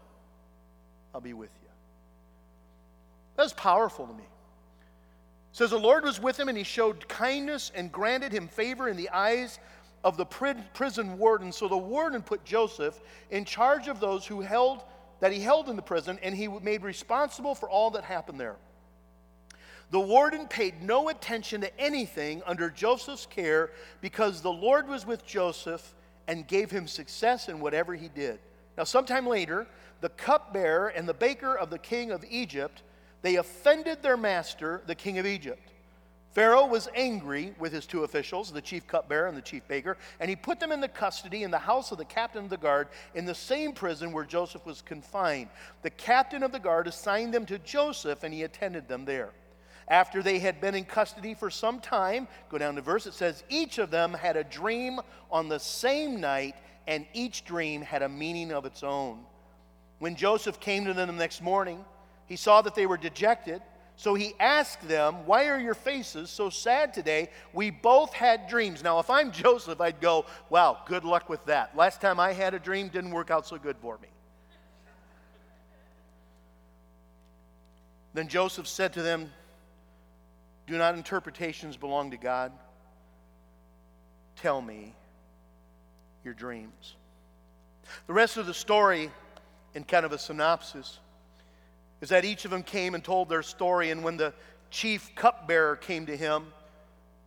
I'll 1.14 1.20
be 1.20 1.34
with 1.34 1.50
you. 1.62 1.69
That's 3.37 3.52
powerful 3.52 4.06
to 4.06 4.14
me 4.14 4.25
says 5.56 5.70
the 5.70 5.79
Lord 5.79 6.05
was 6.05 6.20
with 6.20 6.38
him 6.38 6.50
and 6.50 6.58
he 6.58 6.64
showed 6.64 7.08
kindness 7.08 7.72
and 7.75 7.90
granted 7.90 8.31
him 8.31 8.46
favor 8.46 8.90
in 8.90 8.96
the 8.99 9.08
eyes 9.08 9.58
of 10.05 10.19
the 10.19 10.26
prison 10.26 11.17
warden. 11.17 11.50
So 11.50 11.67
the 11.67 11.79
warden 11.79 12.20
put 12.20 12.44
Joseph 12.44 13.00
in 13.31 13.46
charge 13.46 13.88
of 13.88 13.99
those 13.99 14.26
who 14.26 14.43
held 14.43 14.84
that 15.21 15.33
he 15.33 15.41
held 15.41 15.69
in 15.69 15.77
the 15.77 15.83
prison 15.83 16.19
and 16.23 16.35
he 16.35 16.49
made 16.49 16.83
responsible 16.83 17.55
for 17.55 17.69
all 17.69 17.91
that 17.91 18.05
happened 18.05 18.41
there. 18.41 18.57
The 19.91 20.01
warden 20.01 20.49
paid 20.49 20.83
no 20.83 21.09
attention 21.09 21.61
to 21.61 21.81
anything 21.81 22.43
under 22.45 22.71
Joseph's 22.71 23.27
care 23.27 23.71
because 24.01 24.41
the 24.41 24.53
Lord 24.53 24.89
was 24.89 25.07
with 25.07 25.25
Joseph 25.25 25.95
and 26.27 26.47
gave 26.47 26.71
him 26.71 26.89
success 26.89 27.49
in 27.49 27.61
whatever 27.61 27.95
he 27.95 28.09
did. 28.09 28.41
Now, 28.77 28.85
sometime 28.85 29.27
later, 29.27 29.67
the 30.01 30.08
cupbearer 30.08 30.89
and 30.89 31.08
the 31.08 31.15
baker 31.15 31.56
of 31.56 31.70
the 31.70 31.79
king 31.79 32.11
of 32.11 32.25
Egypt 32.29 32.82
they 33.23 33.37
offended 33.37 34.03
their 34.03 34.17
master, 34.17 34.82
the 34.87 34.94
king 34.94 35.19
of 35.19 35.27
Egypt. 35.27 35.73
Pharaoh 36.36 36.66
was 36.66 36.86
angry 36.94 37.55
with 37.58 37.72
his 37.72 37.86
two 37.86 38.05
officials, 38.05 38.52
the 38.52 38.60
chief 38.60 38.86
cupbearer 38.86 39.26
and 39.26 39.34
the 39.34 39.40
chief 39.40 39.66
baker, 39.69 39.96
and 40.20 40.28
he 40.28 40.36
put 40.36 40.60
them 40.60 40.70
in 40.70 40.82
the 40.82 40.86
custody 40.86 41.44
in 41.44 41.50
the 41.50 41.56
house 41.56 41.93
of 41.93 41.96
the 41.96 42.05
captain 42.05 42.44
of 42.44 42.50
the 42.50 42.58
guard 42.58 42.88
in 43.14 43.24
the 43.24 43.34
same 43.34 43.72
prison 43.72 44.12
where 44.12 44.26
Joseph 44.26 44.66
was 44.66 44.82
confined. 44.82 45.48
The 45.81 45.88
captain 45.88 46.43
of 46.43 46.52
the 46.52 46.58
guard 46.58 46.88
assigned 46.88 47.32
them 47.32 47.46
to 47.46 47.58
Joseph, 47.60 48.22
and 48.22 48.34
he 48.34 48.43
attended 48.43 48.86
them 48.86 49.06
there. 49.06 49.31
After 49.88 50.22
they 50.22 50.38
had 50.38 50.60
been 50.60 50.74
in 50.74 50.84
custody 50.84 51.32
for 51.32 51.48
some 51.48 51.81
time, 51.81 52.28
go 52.50 52.58
down 52.58 52.74
to 52.74 52.82
verse, 52.82 53.06
it 53.06 53.14
says, 53.14 53.43
each 53.48 53.78
of 53.78 53.90
them 53.90 54.12
had 54.12 54.36
a 54.36 54.44
dream 54.44 55.00
on 55.31 55.48
the 55.48 55.58
same 55.58 56.20
night, 56.20 56.55
and 56.86 57.06
each 57.14 57.46
dream 57.46 57.81
had 57.81 58.02
a 58.02 58.10
meaning 58.10 58.52
of 58.52 58.66
its 58.66 58.82
own. 58.82 59.20
When 60.00 60.16
Joseph 60.16 60.60
came 60.60 60.84
to 60.84 60.93
them 60.93 61.06
the 61.06 61.14
next 61.14 61.40
morning, 61.40 61.82
he 62.26 62.36
saw 62.36 62.60
that 62.60 62.74
they 62.74 62.84
were 62.84 62.98
dejected. 62.98 63.62
So 63.96 64.15
he 64.15 64.34
asked 64.38 64.86
them, 64.86 65.26
Why 65.26 65.48
are 65.48 65.58
your 65.58 65.74
faces 65.74 66.29
so 66.29 66.50
sad 66.50 66.93
today? 66.93 67.31
We 67.55 67.70
both 67.70 68.12
had 68.12 68.46
dreams. 68.46 68.82
Now, 68.82 68.98
if 68.98 69.08
I'm 69.08 69.32
Joseph, 69.32 69.81
I'd 69.81 70.00
go, 70.00 70.26
Wow, 70.50 70.79
good 70.86 71.05
luck 71.05 71.29
with 71.29 71.44
that. 71.46 71.74
Last 71.76 72.00
time 72.00 72.20
I 72.20 72.32
had 72.32 72.55
a 72.55 72.58
dream 72.58 72.88
didn't 72.88 73.10
work 73.10 73.31
out 73.31 73.46
so 73.46 73.56
good 73.56 73.76
for 73.79 73.98
me. 73.98 74.08
Then 78.12 78.29
Joseph 78.29 78.67
said 78.67 78.93
to 78.94 79.03
them, 79.03 79.31
Do 80.67 80.76
not 80.79 80.94
interpretations 80.94 81.76
belong 81.76 82.10
to 82.10 82.17
God? 82.17 82.53
Tell 84.36 84.60
me 84.60 84.94
your 86.22 86.34
dreams. 86.34 86.96
The 88.06 88.12
rest 88.12 88.36
of 88.36 88.46
the 88.46 88.55
story, 88.55 89.10
in 89.74 89.84
kind 89.84 90.05
of 90.05 90.12
a 90.12 90.19
synopsis, 90.19 90.98
is 92.00 92.10
that 92.10 92.24
each 92.24 92.44
of 92.44 92.50
them 92.50 92.62
came 92.62 92.94
and 92.94 93.03
told 93.03 93.29
their 93.29 93.43
story. 93.43 93.91
And 93.91 94.05
when 94.05 94.17
the 94.17 94.32
chief 94.70 95.15
cupbearer 95.15 95.76
came 95.76 96.06
to 96.06 96.17
him, 96.17 96.53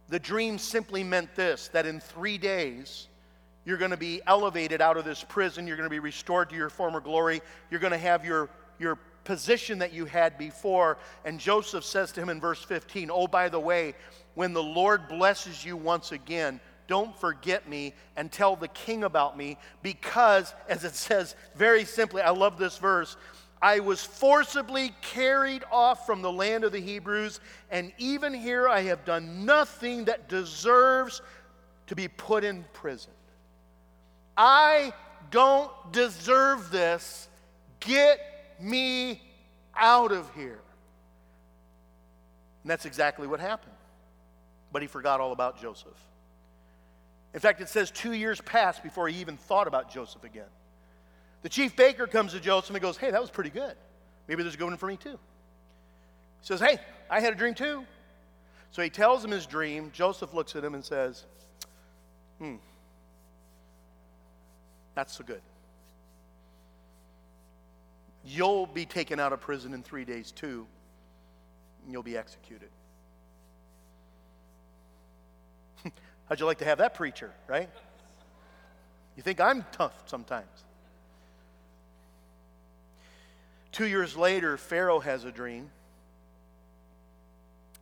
the 0.10 0.20
dream 0.20 0.58
simply 0.58 1.04
meant 1.04 1.36
this 1.36 1.70
that 1.70 1.86
in 1.86 2.00
three 2.00 2.38
days, 2.38 3.08
you're 3.66 3.78
going 3.78 3.92
to 3.92 3.98
be 3.98 4.22
elevated 4.26 4.82
out 4.82 4.98
of 4.98 5.06
this 5.06 5.24
prison. 5.24 5.68
You're 5.68 5.78
going 5.78 5.90
to 5.90 5.92
be 5.92 6.00
restored 6.00 6.50
to 6.50 6.56
your 6.56 6.70
former 6.70 7.00
glory. 7.00 7.42
You're 7.70 7.80
going 7.80 7.92
to 7.92 7.98
have 8.00 8.26
your, 8.26 8.50
your 8.80 8.98
position 9.24 9.80
that 9.80 9.94
you 9.94 10.06
had 10.06 10.38
before. 10.38 10.98
And 11.26 11.40
Joseph 11.40 11.84
says 11.84 12.12
to 12.14 12.22
him 12.22 12.30
in 12.30 12.40
verse 12.40 12.64
15, 12.64 13.12
Oh, 13.12 13.28
by 13.28 13.50
the 13.50 13.60
way, 13.60 13.94
when 14.34 14.54
the 14.54 14.64
Lord 14.64 15.08
blesses 15.08 15.64
you 15.64 15.78
once 15.78 16.12
again, 16.12 16.60
don't 16.88 17.16
forget 17.20 17.70
me 17.70 17.94
and 18.16 18.32
tell 18.32 18.56
the 18.56 18.68
king 18.70 19.04
about 19.04 19.38
me 19.38 19.58
because, 19.84 20.54
as 20.70 20.84
it 20.84 20.96
says 20.96 21.36
very 21.56 21.86
simply, 21.86 22.22
I 22.24 22.32
love 22.32 22.58
this 22.58 22.78
verse. 22.78 23.16
I 23.62 23.82
was 23.82 24.02
forcibly 24.04 24.94
carried 25.02 25.64
off 25.72 26.06
from 26.06 26.22
the 26.22 26.32
land 26.32 26.64
of 26.64 26.72
the 26.72 26.80
Hebrews, 26.80 27.42
and 27.70 27.92
even 27.98 28.34
here 28.34 28.70
I 28.70 28.82
have 28.84 29.04
done 29.04 29.46
nothing 29.46 30.06
that 30.06 30.30
deserves 30.30 31.22
to 31.88 31.96
be 31.96 32.08
put 32.08 32.44
in 32.44 32.64
prison. 32.72 33.12
I 34.38 34.94
don't 35.32 35.72
deserve 35.92 36.72
this. 36.72 37.28
Get 37.82 38.20
me 38.62 39.22
out 39.76 40.12
of 40.12 40.34
here. 40.36 40.62
And 42.64 42.72
that's 42.72 42.86
exactly 42.86 43.28
what 43.28 43.40
happened. 43.40 43.74
But 44.72 44.82
he 44.82 44.88
forgot 44.88 45.20
all 45.20 45.32
about 45.32 45.60
Joseph. 45.60 45.98
In 47.34 47.40
fact, 47.40 47.62
it 47.62 47.70
says 47.70 47.92
two 47.92 48.14
years 48.14 48.40
passed 48.42 48.84
before 48.84 49.08
he 49.08 49.20
even 49.20 49.38
thought 49.38 49.68
about 49.68 49.92
Joseph 49.92 50.24
again. 50.24 50.46
The 51.42 51.50
chief 51.50 51.76
baker 51.76 52.08
comes 52.08 52.34
to 52.34 52.40
Joseph 52.40 52.76
and 52.76 52.82
goes, 52.82 52.98
Hey, 52.98 53.12
that 53.12 53.22
was 53.22 53.30
pretty 53.30 53.50
good. 53.50 53.76
Maybe 54.28 54.44
there's 54.44 54.56
a 54.56 54.58
good 54.58 54.66
one 54.66 54.78
for 54.78 54.88
me 54.88 54.98
too. 54.98 55.18
He 56.42 56.48
says, 56.48 56.60
Hey, 56.60 56.80
I 57.10 57.20
had 57.20 57.34
a 57.34 57.36
dream 57.36 57.54
too. 57.54 57.86
So 58.72 58.82
he 58.82 58.90
tells 58.90 59.24
him 59.24 59.32
his 59.32 59.46
dream. 59.46 59.92
Joseph 59.94 60.34
looks 60.34 60.56
at 60.56 60.64
him 60.64 60.76
and 60.76 60.84
says, 60.84 61.26
Hmm, 62.38 62.56
that's 64.96 65.14
so 65.18 65.24
good. 65.24 65.42
You'll 68.24 68.68
be 68.68 68.86
taken 68.86 69.20
out 69.20 69.34
of 69.34 69.42
prison 69.42 69.74
in 69.74 69.82
three 69.82 70.06
days 70.06 70.32
too, 70.32 70.68
and 71.84 71.92
you'll 71.92 72.04
be 72.04 72.18
executed. 72.18 72.70
How'd 76.30 76.40
you 76.40 76.46
like 76.46 76.60
to 76.60 76.66
have 76.66 76.78
that 76.80 76.94
preacher, 76.94 77.32
right? 77.48 77.70
You 79.16 79.24
think 79.24 79.40
I'm 79.40 79.66
tough 79.72 80.04
sometimes. 80.06 80.66
Two 83.80 83.88
years 83.88 84.18
later, 84.18 84.58
Pharaoh 84.58 85.00
has 85.00 85.24
a 85.24 85.32
dream, 85.32 85.70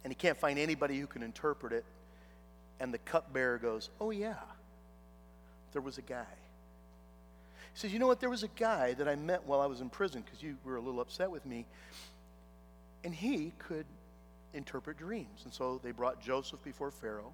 and 0.04 0.14
he 0.14 0.16
can't 0.16 0.38
find 0.38 0.60
anybody 0.60 1.00
who 1.00 1.08
can 1.08 1.24
interpret 1.24 1.74
it. 1.74 1.86
And 2.80 2.94
the 2.94 3.00
cupbearer 3.00 3.58
goes, 3.58 3.90
Oh, 4.00 4.12
yeah, 4.12 4.36
there 5.74 5.82
was 5.82 5.98
a 5.98 6.04
guy. 6.04 6.28
He 7.74 7.80
says, 7.80 7.92
You 7.92 7.98
know 7.98 8.06
what? 8.06 8.20
There 8.20 8.30
was 8.30 8.44
a 8.44 8.48
guy 8.48 8.94
that 8.94 9.08
I 9.08 9.16
met 9.16 9.48
while 9.48 9.60
I 9.60 9.66
was 9.66 9.82
in 9.82 9.90
prison 9.90 10.22
because 10.24 10.44
you 10.44 10.58
were 10.64 10.76
a 10.76 10.80
little 10.80 11.02
upset 11.02 11.32
with 11.32 11.48
me, 11.48 11.66
and 13.04 13.12
he 13.12 13.52
could 13.58 13.88
interpret 14.54 15.00
dreams. 15.00 15.46
And 15.46 15.52
so 15.52 15.82
they 15.84 15.90
brought 15.90 16.22
Joseph 16.22 16.64
before 16.64 16.92
Pharaoh. 16.92 17.34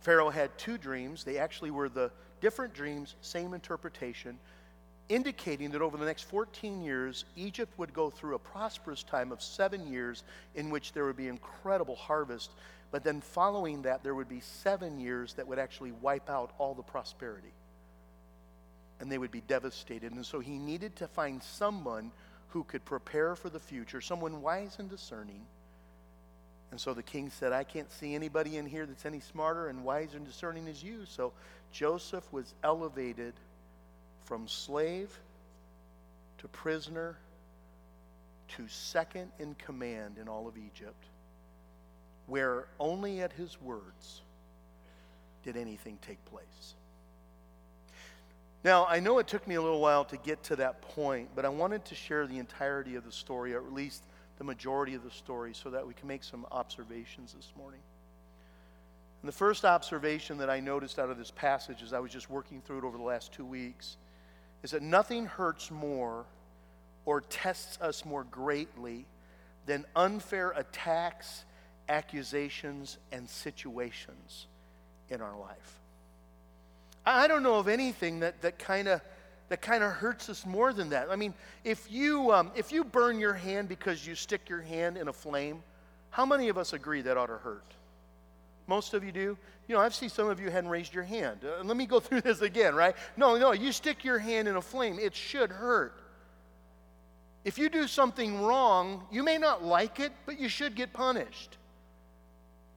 Pharaoh 0.00 0.30
had 0.30 0.56
two 0.56 0.78
dreams. 0.78 1.24
They 1.24 1.36
actually 1.36 1.72
were 1.72 1.90
the 1.90 2.10
different 2.40 2.72
dreams, 2.72 3.16
same 3.20 3.52
interpretation 3.52 4.38
indicating 5.08 5.70
that 5.70 5.82
over 5.82 5.96
the 5.96 6.04
next 6.04 6.22
14 6.24 6.82
years, 6.82 7.24
Egypt 7.36 7.72
would 7.78 7.92
go 7.92 8.10
through 8.10 8.34
a 8.34 8.38
prosperous 8.38 9.02
time 9.02 9.32
of 9.32 9.42
seven 9.42 9.86
years 9.86 10.24
in 10.54 10.70
which 10.70 10.92
there 10.92 11.04
would 11.04 11.16
be 11.16 11.28
incredible 11.28 11.96
harvest. 11.96 12.50
But 12.90 13.04
then 13.04 13.20
following 13.20 13.82
that, 13.82 14.02
there 14.02 14.14
would 14.14 14.28
be 14.28 14.40
seven 14.40 14.98
years 14.98 15.34
that 15.34 15.46
would 15.46 15.58
actually 15.58 15.92
wipe 15.92 16.28
out 16.28 16.52
all 16.58 16.74
the 16.74 16.82
prosperity. 16.82 17.52
And 19.00 19.10
they 19.10 19.18
would 19.18 19.30
be 19.30 19.42
devastated. 19.42 20.12
And 20.12 20.24
so 20.24 20.40
he 20.40 20.58
needed 20.58 20.96
to 20.96 21.08
find 21.08 21.42
someone 21.42 22.10
who 22.48 22.64
could 22.64 22.84
prepare 22.84 23.36
for 23.36 23.50
the 23.50 23.60
future, 23.60 24.00
someone 24.00 24.40
wise 24.40 24.76
and 24.78 24.88
discerning. 24.88 25.42
And 26.70 26.80
so 26.80 26.94
the 26.94 27.02
king 27.02 27.30
said, 27.30 27.52
I 27.52 27.64
can't 27.64 27.90
see 27.92 28.14
anybody 28.14 28.56
in 28.56 28.66
here 28.66 28.86
that's 28.86 29.06
any 29.06 29.20
smarter 29.20 29.68
and 29.68 29.84
wiser 29.84 30.16
and 30.16 30.26
discerning 30.26 30.66
as 30.68 30.82
you. 30.82 31.04
So 31.06 31.32
Joseph 31.70 32.32
was 32.32 32.54
elevated 32.64 33.34
from 34.26 34.48
slave 34.48 35.16
to 36.38 36.48
prisoner 36.48 37.16
to 38.48 38.68
second 38.68 39.30
in 39.38 39.54
command 39.54 40.18
in 40.20 40.28
all 40.28 40.46
of 40.46 40.56
Egypt, 40.58 41.04
where 42.26 42.66
only 42.78 43.20
at 43.20 43.32
his 43.32 43.60
words 43.62 44.22
did 45.44 45.56
anything 45.56 45.98
take 46.02 46.22
place. 46.26 46.74
Now, 48.64 48.84
I 48.86 48.98
know 48.98 49.18
it 49.20 49.28
took 49.28 49.46
me 49.46 49.54
a 49.54 49.62
little 49.62 49.80
while 49.80 50.04
to 50.06 50.16
get 50.16 50.42
to 50.44 50.56
that 50.56 50.82
point, 50.82 51.28
but 51.36 51.44
I 51.44 51.48
wanted 51.48 51.84
to 51.86 51.94
share 51.94 52.26
the 52.26 52.38
entirety 52.38 52.96
of 52.96 53.04
the 53.04 53.12
story, 53.12 53.54
or 53.54 53.58
at 53.58 53.72
least 53.72 54.02
the 54.38 54.44
majority 54.44 54.94
of 54.94 55.04
the 55.04 55.10
story, 55.10 55.54
so 55.54 55.70
that 55.70 55.86
we 55.86 55.94
can 55.94 56.08
make 56.08 56.24
some 56.24 56.44
observations 56.50 57.32
this 57.32 57.52
morning. 57.56 57.80
And 59.22 59.28
the 59.28 59.36
first 59.36 59.64
observation 59.64 60.38
that 60.38 60.50
I 60.50 60.58
noticed 60.58 60.98
out 60.98 61.10
of 61.10 61.18
this 61.18 61.30
passage 61.30 61.80
as 61.82 61.92
I 61.92 62.00
was 62.00 62.10
just 62.10 62.28
working 62.28 62.60
through 62.60 62.78
it 62.78 62.84
over 62.84 62.98
the 62.98 63.04
last 63.04 63.32
two 63.32 63.44
weeks 63.44 63.96
is 64.62 64.72
that 64.72 64.82
nothing 64.82 65.26
hurts 65.26 65.70
more 65.70 66.24
or 67.04 67.20
tests 67.20 67.78
us 67.80 68.04
more 68.04 68.24
greatly 68.24 69.06
than 69.66 69.84
unfair 69.94 70.50
attacks, 70.50 71.44
accusations, 71.88 72.98
and 73.12 73.28
situations 73.28 74.46
in 75.08 75.20
our 75.20 75.38
life. 75.38 75.80
I 77.04 77.28
don't 77.28 77.42
know 77.42 77.56
of 77.56 77.68
anything 77.68 78.20
that, 78.20 78.42
that 78.42 78.58
kind 78.58 78.88
of 78.88 79.00
that 79.48 79.62
kind 79.62 79.84
of 79.84 79.92
hurts 79.92 80.28
us 80.28 80.44
more 80.44 80.72
than 80.72 80.90
that. 80.90 81.08
I 81.10 81.16
mean, 81.16 81.34
if 81.62 81.90
you, 81.90 82.32
um, 82.32 82.50
if 82.56 82.72
you 82.72 82.82
burn 82.82 83.20
your 83.20 83.34
hand 83.34 83.68
because 83.68 84.06
you 84.06 84.14
stick 84.14 84.48
your 84.48 84.60
hand 84.60 84.96
in 84.96 85.08
a 85.08 85.12
flame, 85.12 85.62
how 86.10 86.26
many 86.26 86.48
of 86.48 86.58
us 86.58 86.72
agree 86.72 87.02
that 87.02 87.16
ought 87.16 87.26
to 87.26 87.38
hurt? 87.38 87.64
Most 88.66 88.94
of 88.94 89.04
you 89.04 89.12
do. 89.12 89.36
You 89.68 89.74
know, 89.74 89.80
I've 89.80 89.94
seen 89.94 90.08
some 90.08 90.28
of 90.28 90.40
you 90.40 90.50
hadn't 90.50 90.70
raised 90.70 90.94
your 90.94 91.04
hand. 91.04 91.40
Uh, 91.44 91.62
let 91.62 91.76
me 91.76 91.86
go 91.86 92.00
through 92.00 92.20
this 92.20 92.40
again, 92.40 92.74
right? 92.74 92.96
No, 93.16 93.36
no, 93.36 93.52
you 93.52 93.72
stick 93.72 94.04
your 94.04 94.18
hand 94.18 94.48
in 94.48 94.56
a 94.56 94.62
flame, 94.62 94.98
it 94.98 95.14
should 95.14 95.50
hurt. 95.50 96.00
If 97.44 97.58
you 97.58 97.68
do 97.68 97.86
something 97.86 98.42
wrong, 98.42 99.06
you 99.12 99.22
may 99.22 99.38
not 99.38 99.62
like 99.62 100.00
it, 100.00 100.12
but 100.24 100.40
you 100.40 100.48
should 100.48 100.74
get 100.74 100.92
punished. 100.92 101.58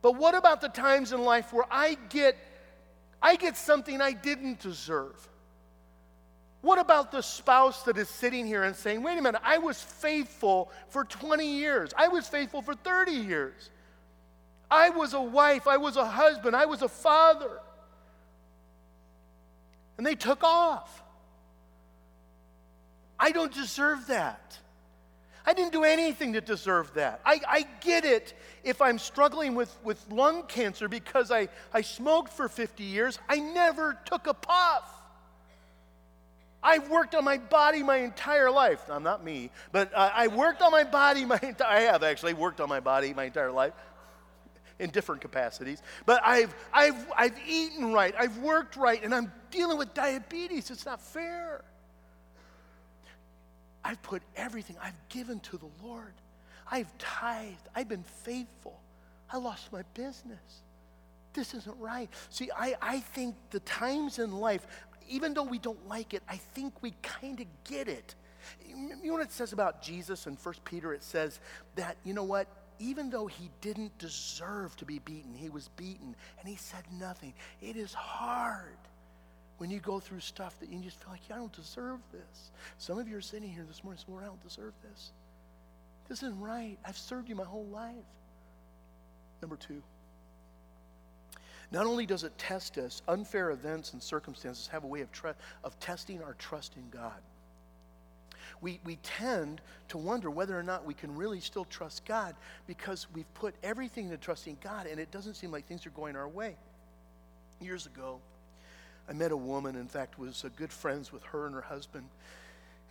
But 0.03 0.15
what 0.15 0.36
about 0.36 0.62
the 0.62 0.69
times 0.69 1.12
in 1.12 1.24
life 1.24 1.51
where 1.51 1.65
I 1.72 1.98
get 2.10 2.38
I 3.22 3.36
get 3.36 3.58
something 3.58 4.00
I 4.00 4.13
didn't 4.13 4.60
deserve? 4.62 5.27
What 6.62 6.79
about 6.79 7.12
the 7.12 7.22
spouse 7.22 7.84
that 7.84 7.98
is 7.98 8.08
sitting 8.08 8.46
here 8.46 8.63
and 8.63 8.75
saying, 8.75 9.01
"Wait 9.01 9.17
a 9.17 9.22
minute, 9.22 9.41
I 9.43 9.58
was 9.58 9.81
faithful 9.81 10.72
for 10.89 11.03
20 11.03 11.46
years. 11.46 11.91
I 11.98 12.08
was 12.08 12.27
faithful 12.27 12.62
for 12.62 12.75
30 12.75 13.12
years." 13.12 13.72
I 14.71 14.89
was 14.89 15.13
a 15.13 15.21
wife, 15.21 15.67
I 15.67 15.77
was 15.77 15.95
a 15.95 16.05
husband, 16.05 16.55
I 16.55 16.65
was 16.65 16.81
a 16.81 16.89
father. 16.89 17.59
And 19.97 20.05
they 20.05 20.15
took 20.15 20.43
off. 20.43 21.03
I 23.19 23.31
don't 23.31 23.53
deserve 23.53 24.07
that. 24.07 24.57
I 25.45 25.53
didn't 25.53 25.71
do 25.71 25.83
anything 25.83 26.33
to 26.33 26.41
deserve 26.41 26.93
that. 26.93 27.21
I, 27.25 27.41
I 27.47 27.65
get 27.81 28.05
it 28.05 28.33
if 28.63 28.81
I'm 28.81 28.99
struggling 28.99 29.55
with, 29.55 29.75
with 29.83 30.03
lung 30.11 30.43
cancer 30.43 30.88
because 30.88 31.31
I, 31.31 31.49
I 31.73 31.81
smoked 31.81 32.31
for 32.31 32.47
50 32.47 32.83
years. 32.83 33.17
I 33.27 33.39
never 33.39 33.97
took 34.05 34.27
a 34.27 34.33
puff. 34.33 34.95
I've 36.61 36.89
worked 36.89 37.15
on 37.15 37.23
my 37.23 37.38
body 37.38 37.83
my 37.83 37.97
entire 37.97 38.51
life. 38.51 38.89
I'm 38.89 39.03
not 39.03 39.23
me, 39.23 39.49
but 39.71 39.93
uh, 39.93 40.11
I 40.13 40.27
worked 40.27 40.61
on 40.61 40.71
my 40.71 40.83
body 40.83 41.25
my 41.25 41.39
entire 41.41 41.67
I 41.67 41.79
have 41.81 42.03
actually 42.03 42.33
worked 42.33 42.61
on 42.61 42.69
my 42.69 42.79
body 42.79 43.13
my 43.13 43.25
entire 43.25 43.51
life 43.51 43.73
in 44.79 44.89
different 44.89 45.21
capacities. 45.21 45.81
But 46.05 46.21
I've, 46.25 46.55
I've, 46.74 47.12
I've 47.15 47.38
eaten 47.48 47.93
right, 47.93 48.13
I've 48.17 48.38
worked 48.38 48.75
right, 48.75 49.03
and 49.03 49.13
I'm 49.13 49.31
dealing 49.51 49.77
with 49.77 49.93
diabetes. 49.93 50.71
It's 50.71 50.86
not 50.86 51.01
fair. 51.01 51.63
I've 53.83 54.01
put 54.01 54.21
everything 54.36 54.77
I've 54.81 55.00
given 55.09 55.39
to 55.41 55.57
the 55.57 55.69
Lord. 55.83 56.13
I've 56.69 56.95
tithed. 56.98 57.67
I've 57.75 57.88
been 57.88 58.03
faithful. 58.03 58.79
I 59.31 59.38
lost 59.38 59.71
my 59.71 59.83
business. 59.93 60.62
This 61.33 61.53
isn't 61.53 61.77
right. 61.79 62.09
See, 62.29 62.50
I, 62.55 62.75
I 62.81 63.00
think 63.00 63.36
the 63.51 63.59
times 63.62 64.19
in 64.19 64.31
life, 64.31 64.65
even 65.07 65.33
though 65.33 65.43
we 65.43 65.59
don't 65.59 65.88
like 65.88 66.13
it, 66.13 66.24
I 66.27 66.38
think 66.38 66.74
we 66.81 66.93
kind 67.01 67.39
of 67.39 67.48
get 67.63 67.88
it. 67.88 68.15
You 68.67 68.95
know 69.03 69.13
what 69.13 69.21
it 69.21 69.31
says 69.31 69.53
about 69.53 69.81
Jesus 69.81 70.27
in 70.27 70.33
1 70.33 70.55
Peter? 70.65 70.93
It 70.93 71.03
says 71.03 71.39
that, 71.75 71.98
you 72.03 72.13
know 72.13 72.24
what? 72.24 72.48
Even 72.79 73.09
though 73.09 73.27
he 73.27 73.50
didn't 73.62 73.98
deserve 73.98 74.75
to 74.77 74.86
be 74.86 75.00
beaten, 75.00 75.33
he 75.33 75.50
was 75.50 75.67
beaten 75.75 76.15
and 76.39 76.50
he 76.50 76.55
said 76.55 76.83
nothing. 77.00 77.33
It 77.62 77.75
is 77.75 77.93
hard 77.93 78.77
when 79.57 79.69
you 79.69 79.79
go 79.79 80.00
through 80.00 80.21
stuff 80.21 80.57
that 80.59 80.69
you 80.69 80.79
just 80.79 81.01
feel 81.01 81.12
like, 81.12 81.21
yeah, 81.29 81.36
I 81.36 81.39
don't 81.39 81.51
deserve 81.51 82.00
this. 82.12 82.51
Some 82.77 82.98
of 82.98 83.07
you 83.07 83.17
are 83.17 83.21
sitting 83.21 83.50
here 83.50 83.65
this 83.67 83.83
morning 83.83 84.01
saying, 84.03 84.13
Lord, 84.13 84.24
I 84.24 84.27
don't 84.27 84.41
deserve 84.41 84.74
this. 84.81 85.12
This 86.07 86.24
isn't 86.24 86.39
right. 86.39 86.77
I've 86.86 86.98
served 86.98 87.27
you 87.29 87.36
my 87.36 87.43
whole 87.43 87.65
life. 87.65 87.93
Number 89.41 89.57
two, 89.57 89.83
not 91.71 91.86
only 91.86 92.05
does 92.05 92.24
it 92.24 92.36
test 92.38 92.77
us, 92.77 93.01
unfair 93.07 93.51
events 93.51 93.93
and 93.93 94.01
circumstances 94.01 94.67
have 94.67 94.86
a 94.86 94.88
way 94.88 95.01
of, 95.01 95.12
tr- 95.12 95.27
of 95.63 95.79
testing 95.79 96.24
our 96.24 96.33
trust 96.33 96.75
in 96.77 96.89
God. 96.89 97.21
We, 98.61 98.79
we 98.83 98.97
tend 98.97 99.61
to 99.89 99.97
wonder 99.97 100.29
whether 100.29 100.57
or 100.57 100.63
not 100.63 100.85
we 100.85 100.93
can 100.93 101.15
really 101.15 101.39
still 101.39 101.65
trust 101.65 102.05
God 102.05 102.35
because 102.67 103.07
we've 103.13 103.31
put 103.33 103.55
everything 103.63 104.05
into 104.05 104.17
trusting 104.17 104.57
God 104.61 104.87
and 104.87 104.99
it 104.99 105.11
doesn't 105.11 105.35
seem 105.35 105.51
like 105.51 105.65
things 105.65 105.85
are 105.85 105.91
going 105.91 106.15
our 106.15 106.27
way. 106.27 106.55
Years 107.61 107.85
ago, 107.85 108.19
I 109.09 109.13
met 109.13 109.31
a 109.31 109.37
woman, 109.37 109.75
in 109.75 109.87
fact, 109.87 110.19
was 110.19 110.45
good 110.55 110.71
friends 110.71 111.11
with 111.11 111.23
her 111.23 111.45
and 111.45 111.55
her 111.55 111.61
husband. 111.61 112.05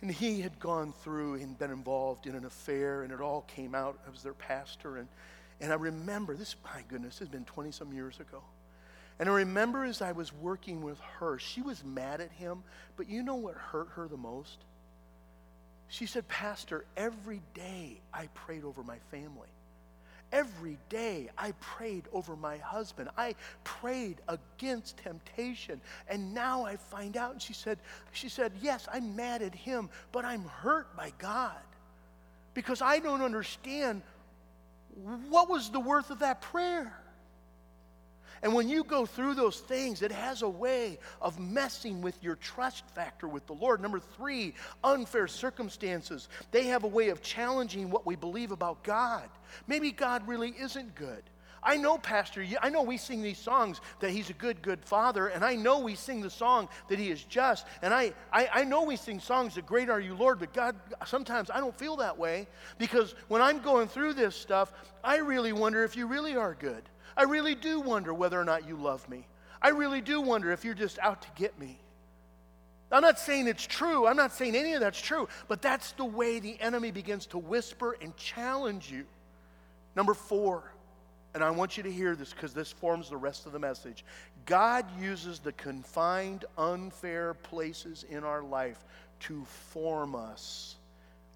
And 0.01 0.11
he 0.11 0.41
had 0.41 0.59
gone 0.59 0.93
through 1.03 1.35
and 1.35 1.57
been 1.57 1.71
involved 1.71 2.25
in 2.25 2.35
an 2.35 2.45
affair, 2.45 3.03
and 3.03 3.11
it 3.11 3.19
all 3.21 3.41
came 3.41 3.75
out. 3.75 3.99
I 4.05 4.09
was 4.09 4.23
their 4.23 4.33
pastor. 4.33 4.97
And, 4.97 5.07
and 5.59 5.71
I 5.71 5.75
remember, 5.75 6.35
this, 6.35 6.55
my 6.63 6.83
goodness, 6.87 7.15
this 7.15 7.19
has 7.19 7.29
been 7.29 7.45
20 7.45 7.71
some 7.71 7.93
years 7.93 8.19
ago. 8.19 8.41
And 9.19 9.27
I 9.27 9.33
remember 9.33 9.83
as 9.83 10.01
I 10.01 10.13
was 10.13 10.33
working 10.33 10.81
with 10.81 10.99
her, 11.19 11.37
she 11.37 11.61
was 11.61 11.83
mad 11.83 12.21
at 12.21 12.31
him, 12.31 12.63
but 12.95 13.09
you 13.09 13.21
know 13.21 13.35
what 13.35 13.55
hurt 13.55 13.89
her 13.95 14.07
the 14.07 14.17
most? 14.17 14.57
She 15.89 16.05
said, 16.05 16.27
Pastor, 16.27 16.85
every 16.95 17.41
day 17.53 17.99
I 18.13 18.27
prayed 18.33 18.63
over 18.63 18.83
my 18.83 18.97
family. 19.11 19.49
Every 20.31 20.77
day 20.89 21.29
I 21.35 21.53
prayed 21.59 22.03
over 22.13 22.35
my 22.35 22.57
husband. 22.57 23.09
I 23.17 23.33
prayed 23.63 24.17
against 24.27 24.97
temptation. 24.97 25.81
And 26.07 26.35
now 26.35 26.63
I 26.63 26.75
find 26.75 27.17
out. 27.17 27.31
And 27.31 27.41
she 27.41 27.53
said, 27.53 27.79
she 28.11 28.29
said, 28.29 28.51
Yes, 28.61 28.87
I'm 28.93 29.15
mad 29.15 29.41
at 29.41 29.55
him, 29.55 29.89
but 30.11 30.25
I'm 30.25 30.43
hurt 30.43 30.95
by 30.95 31.11
God. 31.17 31.55
Because 32.53 32.81
I 32.81 32.99
don't 32.99 33.23
understand 33.23 34.03
what 35.29 35.49
was 35.49 35.71
the 35.71 35.79
worth 35.79 36.11
of 36.11 36.19
that 36.19 36.41
prayer. 36.41 36.93
And 38.41 38.53
when 38.53 38.69
you 38.69 38.83
go 38.83 39.05
through 39.05 39.35
those 39.35 39.59
things, 39.59 40.01
it 40.01 40.11
has 40.11 40.41
a 40.41 40.49
way 40.49 40.97
of 41.21 41.39
messing 41.39 42.01
with 42.01 42.21
your 42.23 42.35
trust 42.35 42.87
factor 42.89 43.27
with 43.27 43.45
the 43.47 43.53
Lord. 43.53 43.81
Number 43.81 43.99
three, 43.99 44.53
unfair 44.83 45.27
circumstances. 45.27 46.29
They 46.51 46.67
have 46.67 46.83
a 46.83 46.87
way 46.87 47.09
of 47.09 47.21
challenging 47.21 47.89
what 47.89 48.05
we 48.05 48.15
believe 48.15 48.51
about 48.51 48.83
God. 48.83 49.29
Maybe 49.67 49.91
God 49.91 50.27
really 50.27 50.53
isn't 50.59 50.95
good. 50.95 51.23
I 51.61 51.77
know, 51.77 51.97
Pastor, 51.97 52.45
I 52.61 52.69
know 52.69 52.83
we 52.83 52.97
sing 52.97 53.21
these 53.21 53.37
songs 53.37 53.81
that 53.99 54.11
He's 54.11 54.29
a 54.29 54.33
good, 54.33 54.61
good 54.61 54.83
Father, 54.83 55.27
and 55.27 55.43
I 55.43 55.55
know 55.55 55.79
we 55.79 55.95
sing 55.95 56.21
the 56.21 56.29
song 56.29 56.69
that 56.87 56.99
He 56.99 57.11
is 57.11 57.23
just, 57.23 57.65
and 57.81 57.93
I, 57.93 58.13
I, 58.31 58.49
I 58.53 58.63
know 58.63 58.83
we 58.83 58.95
sing 58.95 59.19
songs 59.19 59.55
that 59.55 59.65
Great 59.65 59.89
Are 59.89 59.99
You, 59.99 60.15
Lord, 60.15 60.39
but 60.39 60.53
God, 60.53 60.75
sometimes 61.05 61.49
I 61.49 61.59
don't 61.59 61.77
feel 61.77 61.97
that 61.97 62.17
way 62.17 62.47
because 62.77 63.13
when 63.27 63.41
I'm 63.41 63.59
going 63.59 63.87
through 63.87 64.13
this 64.13 64.35
stuff, 64.35 64.71
I 65.03 65.17
really 65.17 65.53
wonder 65.53 65.83
if 65.83 65.95
you 65.97 66.07
really 66.07 66.35
are 66.35 66.55
good. 66.57 66.83
I 67.19 67.23
really 67.23 67.53
do 67.53 67.81
wonder 67.81 68.13
whether 68.13 68.39
or 68.39 68.45
not 68.45 68.65
you 68.65 68.77
love 68.77 69.07
me. 69.09 69.27
I 69.61 69.69
really 69.69 69.99
do 69.99 70.21
wonder 70.21 70.53
if 70.53 70.63
you're 70.63 70.73
just 70.73 70.97
out 70.99 71.21
to 71.23 71.27
get 71.35 71.59
me. 71.59 71.77
I'm 72.93 73.01
not 73.01 73.19
saying 73.19 73.49
it's 73.49 73.67
true. 73.67 74.07
I'm 74.07 74.15
not 74.15 74.31
saying 74.31 74.55
any 74.55 74.71
of 74.71 74.79
that's 74.79 75.01
true, 75.01 75.27
but 75.49 75.61
that's 75.61 75.91
the 75.91 76.05
way 76.05 76.39
the 76.39 76.57
enemy 76.61 76.91
begins 76.91 77.25
to 77.27 77.37
whisper 77.37 77.97
and 78.01 78.15
challenge 78.15 78.89
you. 78.89 79.05
Number 79.97 80.13
four, 80.13 80.71
and 81.33 81.43
I 81.43 81.51
want 81.51 81.75
you 81.75 81.83
to 81.83 81.91
hear 81.91 82.15
this 82.15 82.31
because 82.31 82.53
this 82.53 82.71
forms 82.71 83.09
the 83.09 83.17
rest 83.17 83.45
of 83.45 83.51
the 83.51 83.59
message. 83.59 84.05
God 84.45 84.85
uses 84.97 85.39
the 85.39 85.51
confined, 85.51 86.45
unfair 86.57 87.33
places 87.33 88.05
in 88.09 88.23
our 88.23 88.43
life 88.43 88.85
to 89.19 89.43
form 89.43 90.15
us 90.15 90.77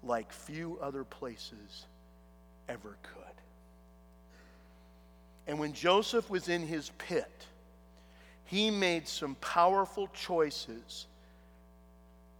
like 0.02 0.32
few 0.32 0.78
other 0.80 1.04
places 1.04 1.84
ever 2.70 2.96
could. 3.02 3.23
And 5.46 5.58
when 5.58 5.72
Joseph 5.72 6.30
was 6.30 6.48
in 6.48 6.66
his 6.66 6.90
pit, 6.98 7.46
he 8.44 8.70
made 8.70 9.08
some 9.08 9.34
powerful 9.36 10.08
choices. 10.08 11.06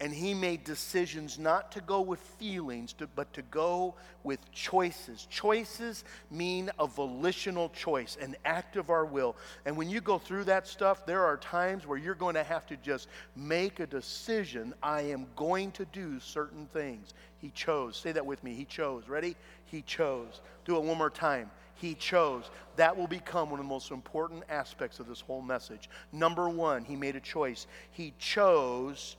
And 0.01 0.13
he 0.13 0.35
made 0.35 0.65
decisions 0.65 1.39
not 1.39 1.71
to 1.73 1.81
go 1.81 2.01
with 2.01 2.19
feelings, 2.19 2.93
to, 2.95 3.07
but 3.07 3.33
to 3.35 3.43
go 3.43 3.95
with 4.25 4.41
choices. 4.53 5.27
Choices 5.31 6.05
mean 6.31 6.71
a 6.79 6.87
volitional 6.87 7.69
choice, 7.71 8.19
an 8.21 8.37
act 8.45 8.77
of 8.77 8.91
our 8.91 9.05
will. 9.05 9.37
And 9.65 9.77
when 9.77 9.89
you 9.89 10.01
go 10.01 10.19
through 10.19 10.45
that 10.45 10.67
stuff, 10.67 11.07
there 11.07 11.25
are 11.25 11.37
times 11.37 11.87
where 11.87 11.97
you're 11.97 12.17
going 12.17 12.35
to 12.35 12.43
have 12.43 12.67
to 12.67 12.77
just 12.79 13.09
make 13.37 13.79
a 13.81 13.87
decision. 13.87 14.75
I 14.83 15.03
am 15.03 15.27
going 15.37 15.71
to 15.73 15.85
do 15.87 16.19
certain 16.19 16.67
things. 16.73 17.15
He 17.39 17.51
chose. 17.51 17.97
Say 17.97 18.13
that 18.13 18.27
with 18.27 18.43
me. 18.43 18.55
He 18.55 18.65
chose. 18.65 19.09
Ready? 19.09 19.37
He 19.67 19.83
chose. 19.83 20.41
Do 20.65 20.77
it 20.77 20.83
one 20.83 20.99
more 20.99 21.09
time 21.11 21.51
he 21.85 21.95
chose. 21.95 22.45
That 22.77 22.97
will 22.97 23.07
become 23.07 23.51
one 23.51 23.61
of 23.61 23.67
the 23.67 23.69
most 23.69 23.91
important 23.91 24.43
aspects 24.49 24.99
of 24.99 25.07
this 25.07 25.21
whole 25.21 25.43
message. 25.43 25.89
Number 26.13 26.49
one, 26.49 26.85
he 26.85 26.97
made 26.97 27.15
a 27.15 27.21
choice. 27.21 27.67
He 27.93 28.15
chose 28.19 29.17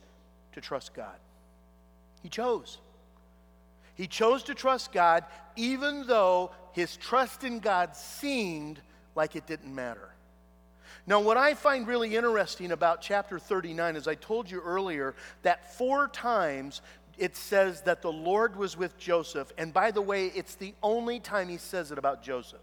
to 0.52 0.60
trust 0.60 0.92
God. 0.92 1.16
He 2.22 2.28
chose. 2.28 2.78
He 3.94 4.06
chose 4.06 4.42
to 4.44 4.54
trust 4.54 4.92
God 4.92 5.24
even 5.54 6.06
though 6.06 6.50
his 6.72 6.96
trust 6.96 7.44
in 7.44 7.60
God 7.60 7.96
seemed 7.96 8.80
like 9.14 9.36
it 9.36 9.46
didn't 9.46 9.74
matter. 9.74 10.10
Now, 11.06 11.20
what 11.20 11.36
I 11.36 11.54
find 11.54 11.86
really 11.86 12.16
interesting 12.16 12.72
about 12.72 13.00
chapter 13.00 13.38
39, 13.38 13.94
is 13.94 14.08
I 14.08 14.16
told 14.16 14.50
you 14.50 14.60
earlier, 14.60 15.14
that 15.42 15.72
four 15.76 16.08
times 16.08 16.82
it 17.18 17.36
says 17.36 17.82
that 17.82 18.02
the 18.02 18.12
Lord 18.12 18.56
was 18.56 18.76
with 18.76 18.98
Joseph. 18.98 19.52
And 19.58 19.72
by 19.72 19.90
the 19.90 20.02
way, 20.02 20.26
it's 20.34 20.54
the 20.54 20.74
only 20.82 21.20
time 21.20 21.48
he 21.48 21.56
says 21.56 21.92
it 21.92 21.98
about 21.98 22.22
Joseph. 22.22 22.60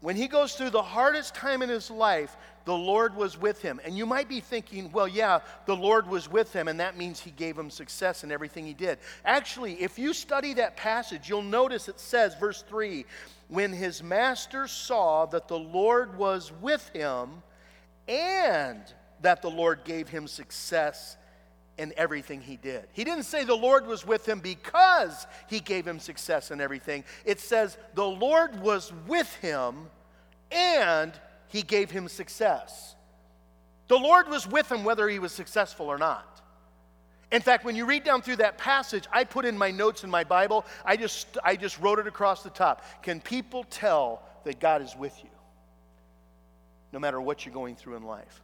When 0.00 0.16
he 0.16 0.28
goes 0.28 0.54
through 0.54 0.70
the 0.70 0.82
hardest 0.82 1.34
time 1.34 1.62
in 1.62 1.70
his 1.70 1.90
life, 1.90 2.36
the 2.66 2.76
Lord 2.76 3.16
was 3.16 3.38
with 3.40 3.62
him. 3.62 3.80
And 3.84 3.96
you 3.96 4.04
might 4.04 4.28
be 4.28 4.40
thinking, 4.40 4.92
well, 4.92 5.08
yeah, 5.08 5.40
the 5.64 5.74
Lord 5.74 6.06
was 6.06 6.30
with 6.30 6.52
him, 6.52 6.68
and 6.68 6.78
that 6.78 6.98
means 6.98 7.20
he 7.20 7.30
gave 7.30 7.58
him 7.58 7.70
success 7.70 8.22
in 8.22 8.30
everything 8.30 8.66
he 8.66 8.74
did. 8.74 8.98
Actually, 9.24 9.80
if 9.82 9.98
you 9.98 10.12
study 10.12 10.52
that 10.54 10.76
passage, 10.76 11.28
you'll 11.28 11.42
notice 11.42 11.88
it 11.88 11.98
says, 11.98 12.34
verse 12.34 12.62
3 12.68 13.06
when 13.48 13.72
his 13.72 14.02
master 14.02 14.66
saw 14.66 15.26
that 15.26 15.48
the 15.48 15.58
Lord 15.58 16.16
was 16.18 16.50
with 16.60 16.88
him 16.90 17.42
and 18.08 18.80
that 19.20 19.42
the 19.42 19.50
Lord 19.50 19.84
gave 19.84 20.08
him 20.08 20.26
success 20.26 21.16
in 21.76 21.92
everything 21.96 22.40
he 22.40 22.56
did. 22.56 22.86
He 22.92 23.04
didn't 23.04 23.24
say 23.24 23.44
the 23.44 23.54
Lord 23.54 23.86
was 23.86 24.06
with 24.06 24.28
him 24.28 24.40
because 24.40 25.26
he 25.48 25.60
gave 25.60 25.86
him 25.86 25.98
success 25.98 26.50
in 26.50 26.60
everything. 26.60 27.04
It 27.24 27.40
says 27.40 27.76
the 27.94 28.06
Lord 28.06 28.60
was 28.60 28.92
with 29.06 29.32
him 29.36 29.88
and 30.50 31.12
he 31.48 31.62
gave 31.62 31.90
him 31.90 32.08
success. 32.08 32.94
The 33.88 33.98
Lord 33.98 34.28
was 34.28 34.46
with 34.46 34.70
him 34.70 34.84
whether 34.84 35.08
he 35.08 35.18
was 35.18 35.32
successful 35.32 35.86
or 35.86 35.98
not. 35.98 36.40
In 37.32 37.42
fact, 37.42 37.64
when 37.64 37.74
you 37.74 37.84
read 37.84 38.04
down 38.04 38.22
through 38.22 38.36
that 38.36 38.58
passage, 38.58 39.06
I 39.12 39.24
put 39.24 39.44
in 39.44 39.58
my 39.58 39.72
notes 39.72 40.04
in 40.04 40.10
my 40.10 40.22
Bible, 40.22 40.64
I 40.84 40.96
just, 40.96 41.26
I 41.42 41.56
just 41.56 41.80
wrote 41.80 41.98
it 41.98 42.06
across 42.06 42.44
the 42.44 42.50
top. 42.50 42.84
Can 43.02 43.20
people 43.20 43.64
tell 43.64 44.22
that 44.44 44.60
God 44.60 44.82
is 44.82 44.94
with 44.96 45.18
you? 45.24 45.30
No 46.92 47.00
matter 47.00 47.20
what 47.20 47.44
you're 47.44 47.54
going 47.54 47.74
through 47.74 47.96
in 47.96 48.04
life. 48.04 48.43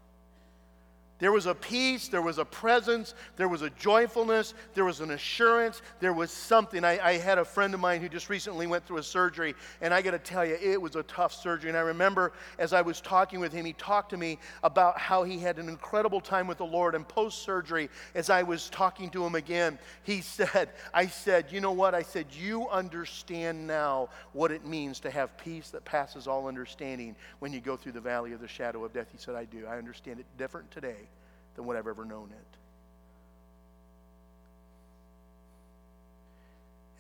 There 1.20 1.33
was 1.33 1.44
a 1.44 1.54
peace, 1.54 2.09
there 2.09 2.22
was 2.22 2.38
a 2.38 2.46
presence, 2.46 3.14
there 3.37 3.48
was 3.48 3.61
a 3.61 3.68
joyfulness, 3.70 4.54
there 4.72 4.87
was 4.87 5.00
an 5.00 5.11
assurance, 5.11 5.83
there 6.00 6.14
was 6.14 6.30
something. 6.30 6.83
I, 6.83 6.98
I 6.98 7.18
had 7.18 7.37
a 7.37 7.44
friend 7.44 7.74
of 7.74 7.80
mine 7.80 8.00
who 8.00 8.09
just 8.09 8.30
recently 8.30 8.66
went 8.66 8.87
through 8.87 8.96
a 8.96 9.02
surgery, 9.02 9.54
and 9.83 9.92
I 9.92 10.00
got 10.00 10.12
to 10.12 10.18
tell 10.18 10.46
you, 10.46 10.56
it 10.61 10.80
was 10.80 10.96
a 10.96 11.02
tough 11.02 11.35
surgery. 11.35 11.68
And 11.68 11.76
I 11.76 11.83
remember 11.83 12.33
as 12.59 12.72
I 12.72 12.80
was 12.80 13.02
talking 13.02 13.38
with 13.38 13.52
him, 13.52 13.66
he 13.66 13.74
talked 13.74 14.11
to 14.11 14.16
me 14.16 14.38
about 14.62 14.98
how 14.98 15.22
he 15.22 15.38
had 15.38 15.59
an 15.59 15.68
incredible 15.68 16.22
time 16.22 16.46
with 16.46 16.56
the 16.56 16.64
Lord. 16.64 16.94
And 16.94 17.06
post 17.06 17.42
surgery, 17.42 17.90
as 18.14 18.30
I 18.30 18.42
was 18.42 18.70
talking 18.70 19.11
to 19.11 19.22
him 19.22 19.35
again, 19.35 19.78
he 20.04 20.20
said, 20.22 20.70
I 20.94 21.06
said, 21.06 21.52
You 21.52 21.61
know 21.61 21.72
what? 21.72 21.94
I 21.94 22.02
said, 22.02 22.28
You 22.33 22.66
understand 22.70 23.66
now 23.66 24.09
what 24.33 24.52
it 24.52 24.64
means 24.64 25.00
to 25.00 25.11
have 25.11 25.37
peace 25.37 25.68
that 25.70 25.85
passes 25.85 26.26
all 26.26 26.48
understanding 26.48 27.14
when 27.40 27.52
you 27.52 27.61
go 27.61 27.76
through 27.76 27.92
the 27.92 28.00
valley 28.00 28.33
of 28.33 28.40
the 28.40 28.48
shadow 28.48 28.83
of 28.87 28.94
death. 28.94 29.09
He 29.12 29.18
said, 29.18 29.35
I 29.35 29.44
do. 29.44 29.66
I 29.66 29.76
understand 29.76 30.18
it 30.18 30.26
different 30.38 30.70
today 30.70 31.10
than 31.54 31.64
what 31.64 31.76
I've 31.76 31.86
ever 31.86 32.04
known 32.04 32.30
it. 32.30 32.56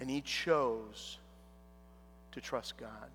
And 0.00 0.08
he 0.08 0.20
chose 0.22 1.18
to 2.32 2.40
trust 2.40 2.76
God. 2.78 3.10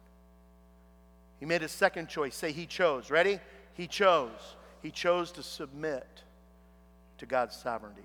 He 1.40 1.46
made 1.46 1.64
a 1.64 1.68
second 1.68 2.08
choice. 2.10 2.36
Say, 2.36 2.52
He 2.52 2.66
chose. 2.66 3.12
Ready? 3.12 3.40
He 3.74 3.88
chose. 3.88 4.56
He 4.82 4.92
chose 4.92 5.32
to 5.34 5.44
submit 5.44 6.08
to 7.18 7.26
God's 7.26 7.56
sovereignty. 7.56 8.04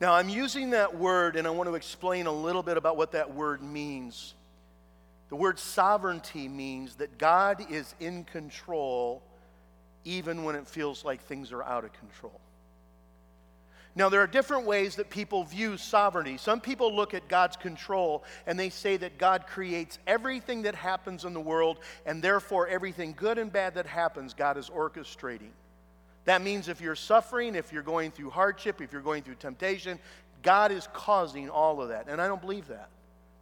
Now, 0.00 0.14
I'm 0.14 0.28
using 0.28 0.70
that 0.70 0.96
word 0.96 1.36
and 1.36 1.46
I 1.46 1.50
want 1.50 1.68
to 1.68 1.74
explain 1.74 2.26
a 2.26 2.32
little 2.32 2.62
bit 2.62 2.76
about 2.76 2.96
what 2.96 3.12
that 3.12 3.34
word 3.34 3.62
means. 3.62 4.34
The 5.28 5.36
word 5.36 5.58
sovereignty 5.58 6.48
means 6.48 6.96
that 6.96 7.16
God 7.16 7.64
is 7.70 7.94
in 8.00 8.24
control 8.24 9.22
even 10.04 10.44
when 10.44 10.54
it 10.54 10.66
feels 10.66 11.04
like 11.04 11.22
things 11.22 11.52
are 11.52 11.62
out 11.62 11.84
of 11.84 11.92
control. 11.92 12.40
Now, 13.96 14.08
there 14.08 14.20
are 14.20 14.26
different 14.26 14.66
ways 14.66 14.96
that 14.96 15.08
people 15.08 15.44
view 15.44 15.76
sovereignty. 15.76 16.36
Some 16.36 16.60
people 16.60 16.94
look 16.94 17.14
at 17.14 17.28
God's 17.28 17.56
control 17.56 18.24
and 18.46 18.58
they 18.58 18.68
say 18.68 18.96
that 18.96 19.18
God 19.18 19.46
creates 19.46 20.00
everything 20.06 20.62
that 20.62 20.74
happens 20.74 21.24
in 21.24 21.32
the 21.32 21.40
world, 21.40 21.78
and 22.04 22.20
therefore 22.20 22.66
everything 22.66 23.14
good 23.16 23.38
and 23.38 23.52
bad 23.52 23.74
that 23.74 23.86
happens, 23.86 24.34
God 24.34 24.58
is 24.58 24.68
orchestrating. 24.68 25.52
That 26.24 26.42
means 26.42 26.68
if 26.68 26.80
you're 26.80 26.96
suffering, 26.96 27.54
if 27.54 27.72
you're 27.72 27.82
going 27.82 28.10
through 28.10 28.30
hardship, 28.30 28.80
if 28.80 28.92
you're 28.92 29.02
going 29.02 29.22
through 29.22 29.36
temptation, 29.36 30.00
God 30.42 30.72
is 30.72 30.88
causing 30.92 31.48
all 31.48 31.80
of 31.80 31.90
that. 31.90 32.08
And 32.08 32.20
I 32.20 32.26
don't 32.26 32.40
believe 32.40 32.66
that. 32.68 32.88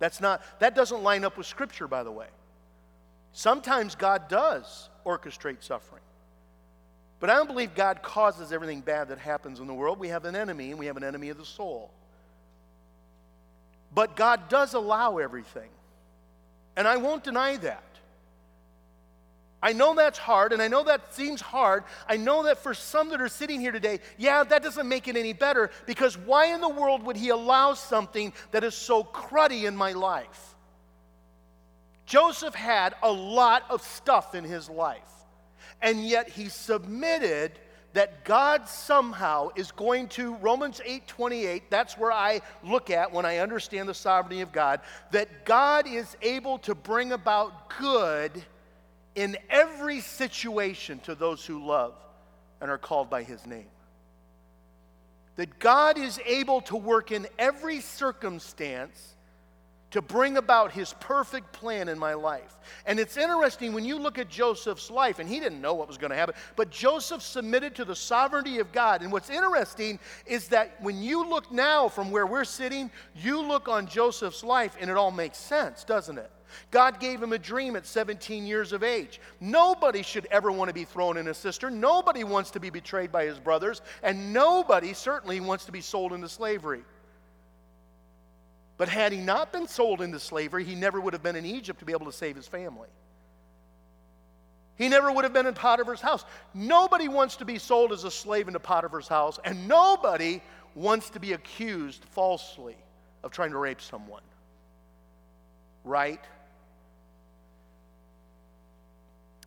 That's 0.00 0.20
not 0.20 0.42
that 0.58 0.74
doesn't 0.74 1.02
line 1.02 1.24
up 1.24 1.38
with 1.38 1.46
scripture 1.46 1.86
by 1.86 2.02
the 2.02 2.10
way. 2.10 2.26
Sometimes 3.32 3.94
God 3.94 4.28
does 4.28 4.90
orchestrate 5.06 5.62
suffering. 5.62 6.02
But 7.22 7.30
I 7.30 7.34
don't 7.34 7.46
believe 7.46 7.76
God 7.76 8.02
causes 8.02 8.50
everything 8.50 8.80
bad 8.80 9.10
that 9.10 9.18
happens 9.18 9.60
in 9.60 9.68
the 9.68 9.74
world. 9.74 10.00
We 10.00 10.08
have 10.08 10.24
an 10.24 10.34
enemy 10.34 10.70
and 10.70 10.78
we 10.80 10.86
have 10.86 10.96
an 10.96 11.04
enemy 11.04 11.28
of 11.28 11.38
the 11.38 11.44
soul. 11.44 11.92
But 13.94 14.16
God 14.16 14.48
does 14.48 14.74
allow 14.74 15.18
everything. 15.18 15.70
And 16.74 16.88
I 16.88 16.96
won't 16.96 17.22
deny 17.22 17.58
that. 17.58 17.84
I 19.62 19.72
know 19.72 19.94
that's 19.94 20.18
hard, 20.18 20.52
and 20.52 20.60
I 20.60 20.66
know 20.66 20.82
that 20.82 21.14
seems 21.14 21.40
hard. 21.40 21.84
I 22.08 22.16
know 22.16 22.42
that 22.42 22.58
for 22.58 22.74
some 22.74 23.10
that 23.10 23.20
are 23.20 23.28
sitting 23.28 23.60
here 23.60 23.70
today, 23.70 24.00
yeah, 24.18 24.42
that 24.42 24.64
doesn't 24.64 24.88
make 24.88 25.06
it 25.06 25.16
any 25.16 25.32
better 25.32 25.70
because 25.86 26.18
why 26.18 26.46
in 26.46 26.60
the 26.60 26.68
world 26.68 27.04
would 27.04 27.16
He 27.16 27.28
allow 27.28 27.74
something 27.74 28.32
that 28.50 28.64
is 28.64 28.74
so 28.74 29.04
cruddy 29.04 29.68
in 29.68 29.76
my 29.76 29.92
life? 29.92 30.56
Joseph 32.04 32.56
had 32.56 32.96
a 33.00 33.12
lot 33.12 33.62
of 33.70 33.80
stuff 33.80 34.34
in 34.34 34.42
his 34.42 34.68
life, 34.68 34.98
and 35.82 36.06
yet 36.06 36.28
he 36.28 36.48
submitted 36.48 37.58
that 37.92 38.24
God 38.24 38.68
somehow 38.68 39.50
is 39.54 39.70
going 39.70 40.08
to 40.08 40.36
Romans 40.36 40.80
8:28 40.86 41.62
that's 41.68 41.98
where 41.98 42.12
I 42.12 42.40
look 42.64 42.88
at 42.90 43.12
when 43.12 43.26
I 43.26 43.38
understand 43.38 43.88
the 43.88 43.94
sovereignty 43.94 44.40
of 44.40 44.52
God 44.52 44.80
that 45.10 45.44
God 45.44 45.86
is 45.86 46.16
able 46.22 46.58
to 46.60 46.74
bring 46.74 47.12
about 47.12 47.68
good 47.78 48.42
in 49.14 49.36
every 49.50 50.00
situation 50.00 51.00
to 51.00 51.14
those 51.14 51.44
who 51.44 51.64
love 51.64 51.94
and 52.60 52.70
are 52.70 52.78
called 52.78 53.10
by 53.10 53.22
his 53.22 53.46
name. 53.46 53.66
That 55.36 55.58
God 55.58 55.98
is 55.98 56.20
able 56.24 56.60
to 56.62 56.76
work 56.76 57.10
in 57.10 57.26
every 57.38 57.80
circumstance 57.80 59.16
to 59.92 60.02
bring 60.02 60.36
about 60.36 60.72
his 60.72 60.94
perfect 61.00 61.52
plan 61.52 61.88
in 61.88 61.98
my 61.98 62.14
life. 62.14 62.56
And 62.86 62.98
it's 62.98 63.16
interesting 63.16 63.72
when 63.72 63.84
you 63.84 63.98
look 63.98 64.18
at 64.18 64.28
Joseph's 64.28 64.90
life, 64.90 65.18
and 65.18 65.28
he 65.28 65.38
didn't 65.38 65.60
know 65.60 65.74
what 65.74 65.88
was 65.88 65.98
going 65.98 66.10
to 66.10 66.16
happen, 66.16 66.34
but 66.56 66.70
Joseph 66.70 67.22
submitted 67.22 67.74
to 67.76 67.84
the 67.84 67.94
sovereignty 67.94 68.58
of 68.58 68.72
God. 68.72 69.02
And 69.02 69.12
what's 69.12 69.30
interesting 69.30 69.98
is 70.26 70.48
that 70.48 70.82
when 70.82 71.02
you 71.02 71.28
look 71.28 71.52
now 71.52 71.88
from 71.88 72.10
where 72.10 72.26
we're 72.26 72.44
sitting, 72.44 72.90
you 73.14 73.40
look 73.40 73.68
on 73.68 73.86
Joseph's 73.86 74.42
life, 74.42 74.76
and 74.80 74.90
it 74.90 74.96
all 74.96 75.10
makes 75.10 75.38
sense, 75.38 75.84
doesn't 75.84 76.18
it? 76.18 76.30
God 76.70 77.00
gave 77.00 77.22
him 77.22 77.32
a 77.32 77.38
dream 77.38 77.76
at 77.76 77.86
17 77.86 78.46
years 78.46 78.72
of 78.72 78.82
age. 78.82 79.20
Nobody 79.40 80.02
should 80.02 80.26
ever 80.30 80.52
want 80.52 80.68
to 80.68 80.74
be 80.74 80.84
thrown 80.84 81.16
in 81.16 81.28
a 81.28 81.34
cistern. 81.34 81.80
Nobody 81.80 82.24
wants 82.24 82.50
to 82.52 82.60
be 82.60 82.70
betrayed 82.70 83.10
by 83.10 83.24
his 83.24 83.38
brothers. 83.38 83.82
And 84.02 84.32
nobody 84.32 84.92
certainly 84.92 85.40
wants 85.40 85.64
to 85.66 85.72
be 85.72 85.80
sold 85.80 86.12
into 86.12 86.28
slavery. 86.28 86.82
But 88.78 88.88
had 88.88 89.12
he 89.12 89.18
not 89.18 89.52
been 89.52 89.68
sold 89.68 90.00
into 90.00 90.18
slavery, 90.18 90.64
he 90.64 90.74
never 90.74 91.00
would 91.00 91.12
have 91.12 91.22
been 91.22 91.36
in 91.36 91.46
Egypt 91.46 91.78
to 91.80 91.84
be 91.84 91.92
able 91.92 92.06
to 92.06 92.12
save 92.12 92.36
his 92.36 92.48
family. 92.48 92.88
He 94.76 94.88
never 94.88 95.12
would 95.12 95.24
have 95.24 95.32
been 95.32 95.46
in 95.46 95.54
Potiphar's 95.54 96.00
house. 96.00 96.24
Nobody 96.54 97.06
wants 97.06 97.36
to 97.36 97.44
be 97.44 97.58
sold 97.58 97.92
as 97.92 98.04
a 98.04 98.10
slave 98.10 98.48
into 98.48 98.58
Potiphar's 98.58 99.08
house, 99.08 99.38
and 99.44 99.68
nobody 99.68 100.40
wants 100.74 101.10
to 101.10 101.20
be 101.20 101.34
accused 101.34 102.04
falsely 102.06 102.76
of 103.22 103.30
trying 103.30 103.50
to 103.50 103.58
rape 103.58 103.80
someone. 103.80 104.22
Right? 105.84 106.20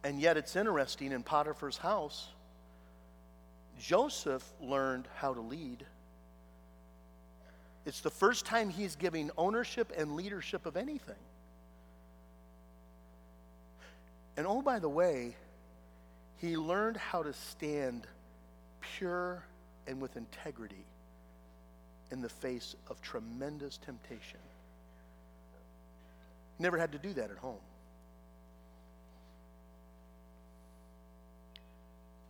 And 0.03 0.19
yet 0.19 0.38
it's 0.38 0.55
interesting 0.55 1.11
in 1.11 1.23
Potiphar's 1.23 1.77
house, 1.77 2.27
Joseph 3.79 4.43
learned 4.61 5.07
how 5.15 5.33
to 5.33 5.41
lead. 5.41 5.85
It's 7.86 8.02
the 8.02 8.10
first 8.10 8.45
time 8.45 8.69
he's 8.69 8.95
giving 8.95 9.30
ownership 9.38 9.91
and 9.95 10.15
leadership 10.15 10.65
of 10.65 10.76
anything. 10.76 11.15
And 14.38 14.48
oh, 14.48 14.62
by 14.62 14.80
the 14.80 14.89
way, 14.89 15.36
he 16.38 16.58
learned 16.58 16.98
how 16.98 17.24
to 17.24 17.32
stand 17.32 18.08
pure 18.82 19.43
and 19.88 20.02
with 20.02 20.17
integrity 20.17 20.86
in 22.12 22.21
the 22.21 22.30
face 22.30 22.76
of 22.89 23.02
tremendous 23.02 23.78
temptation. 23.78 24.39
Never 26.60 26.78
had 26.78 26.91
to 26.93 26.98
do 26.98 27.13
that 27.13 27.32
at 27.32 27.38
home. 27.38 27.60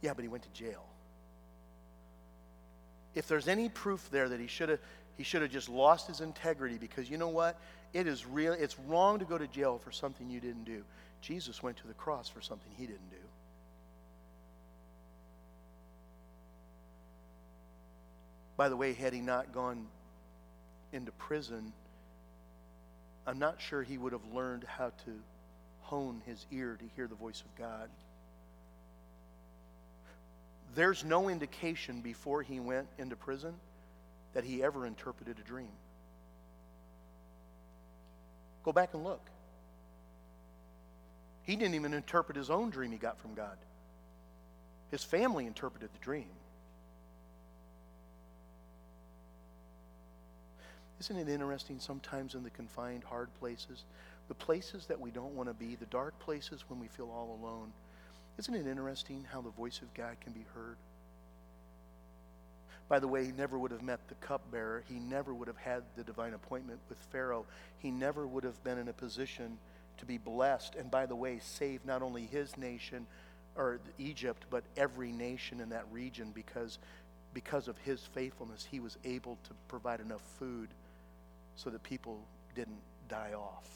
Yeah, 0.02 0.13
but 0.13 0.22
he 0.22 0.28
went 0.28 0.44
to 0.44 0.50
jail. 0.50 0.86
If 3.15 3.28
there's 3.28 3.48
any 3.48 3.70
proof 3.70 4.10
there 4.12 4.30
that 4.30 4.39
he 4.39 4.48
should 4.48 4.70
have 4.70 4.80
he 5.17 5.23
should 5.23 5.41
have 5.41 5.51
just 5.51 5.69
lost 5.69 6.08
his 6.08 6.21
integrity 6.21 6.78
because 6.78 7.10
you 7.10 7.17
know 7.17 7.30
what? 7.30 7.58
It 7.93 8.08
is 8.08 8.25
real 8.25 8.54
it's 8.54 8.78
wrong 8.80 9.19
to 9.19 9.25
go 9.25 9.38
to 9.38 9.47
jail 9.47 9.80
for 9.84 9.91
something 9.91 10.30
you 10.30 10.39
didn't 10.39 10.65
do. 10.65 10.84
Jesus 11.21 11.63
went 11.63 11.78
to 11.78 11.88
the 11.88 11.93
cross 11.93 12.28
for 12.28 12.41
something 12.41 12.71
he 12.78 12.86
didn't 12.86 13.10
do. 13.10 13.17
By 18.58 18.69
the 18.69 18.78
way, 18.78 18.93
had 18.93 19.13
he 19.13 19.21
not 19.21 19.54
gone 19.54 19.88
into 20.93 21.12
prison, 21.13 21.73
I'm 23.28 23.39
not 23.39 23.60
sure 23.60 23.84
he 23.84 23.97
would 23.97 24.13
have 24.13 24.25
learned 24.34 24.63
how 24.63 24.91
to 25.06 25.12
hone 25.82 26.21
his 26.25 26.45
ear 26.51 26.78
to 26.80 26.86
hear 26.95 27.08
the 27.08 27.15
voice 27.15 27.41
of 27.41 27.56
God. 27.58 27.89
There's 30.73 31.04
no 31.04 31.30
indication 31.30 32.01
before 32.01 32.41
he 32.41 32.60
went 32.60 32.88
into 32.97 33.15
prison 33.15 33.54
that 34.36 34.43
he 34.43 34.62
ever 34.62 34.86
interpreted 34.86 35.39
a 35.39 35.48
dream. 35.48 35.71
Go 38.63 38.71
back 38.71 38.93
and 38.93 39.04
look. 39.04 39.21
He 41.43 41.56
didn't 41.56 41.76
even 41.76 41.93
interpret 41.93 42.38
his 42.38 42.50
own 42.50 42.69
dream 42.69 42.91
he 42.91 42.98
got 42.98 43.17
from 43.17 43.34
God. 43.34 43.58
His 44.91 45.04
family 45.04 45.45
interpreted 45.45 45.89
the 45.93 46.00
dream. 46.00 46.30
Isn't 51.00 51.17
it 51.17 51.30
interesting 51.30 51.80
sometimes 51.80 52.36
in 52.36 52.43
the 52.43 52.50
confined, 52.50 53.04
hard 53.04 53.30
places, 53.39 53.84
the 54.28 54.34
places 54.34 54.86
that 54.88 55.00
we 55.00 55.12
don't 55.12 55.36
want 55.36 55.50
to 55.50 55.54
be, 55.54 55.76
the 55.76 55.86
dark 55.86 56.17
places 56.19 56.65
when 56.67 56.80
we 56.80 56.88
feel 56.88 57.10
all 57.10 57.39
alone? 57.41 57.71
Isn't 58.38 58.56
it 58.56 58.67
interesting 58.67 59.26
how 59.32 59.41
the 59.41 59.50
voice 59.52 59.82
of 59.82 59.93
God 59.93 60.17
can 60.19 60.34
be 60.34 60.45
heard? 60.54 60.78
By 62.88 63.00
the 63.00 63.08
way, 63.08 63.26
he 63.26 63.32
never 63.32 63.58
would 63.58 63.71
have 63.71 63.82
met 63.82 64.08
the 64.08 64.15
cupbearer. 64.15 64.84
He 64.88 65.00
never 65.00 65.34
would 65.34 65.48
have 65.48 65.58
had 65.58 65.84
the 65.95 66.04
divine 66.04 66.34
appointment 66.34 66.80
with 66.88 67.00
Pharaoh. 67.12 67.45
He 67.80 67.89
never 67.89 68.28
would 68.28 68.43
have 68.43 68.63
been 68.63 68.78
in 68.78 68.88
a 68.88 68.93
position 68.93 69.58
to 69.98 70.06
be 70.06 70.17
blessed. 70.17 70.76
And 70.76 70.91
by 70.91 71.06
the 71.06 71.15
way, 71.15 71.39
save 71.41 71.84
not 71.86 72.04
only 72.04 72.26
his 72.26 72.56
nation 72.58 73.08
or 73.56 73.80
Egypt, 73.98 74.45
but 74.50 74.63
every 74.78 75.12
nation 75.12 75.62
in 75.62 75.69
that 75.69 75.86
region 75.91 76.32
because, 76.34 76.78
because 77.34 77.67
of 77.67 77.78
his 77.80 78.02
faithfulness, 78.02 78.67
he 78.69 78.80
was 78.80 78.98
able 79.04 79.39
to 79.45 79.52
provide 79.67 80.00
enough 80.00 80.21
food 80.38 80.69
so 81.56 81.69
that 81.71 81.82
people 81.82 82.19
didn't 82.54 82.82
die 83.10 83.34
off. 83.34 83.69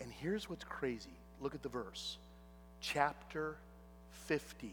And 0.00 0.12
here's 0.12 0.48
what's 0.48 0.64
crazy 0.64 1.16
look 1.40 1.54
at 1.54 1.62
the 1.62 1.68
verse. 1.68 2.18
Chapter 2.80 3.56
50. 4.26 4.72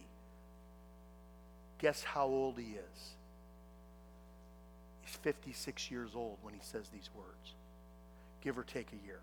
Guess 1.81 2.03
how 2.03 2.27
old 2.27 2.59
he 2.59 2.75
is? 2.75 3.09
He's 5.01 5.15
56 5.15 5.89
years 5.89 6.11
old 6.13 6.37
when 6.43 6.53
he 6.53 6.59
says 6.61 6.89
these 6.89 7.09
words, 7.15 7.55
give 8.43 8.55
or 8.55 8.63
take 8.63 8.87
a 8.93 9.05
year. 9.05 9.19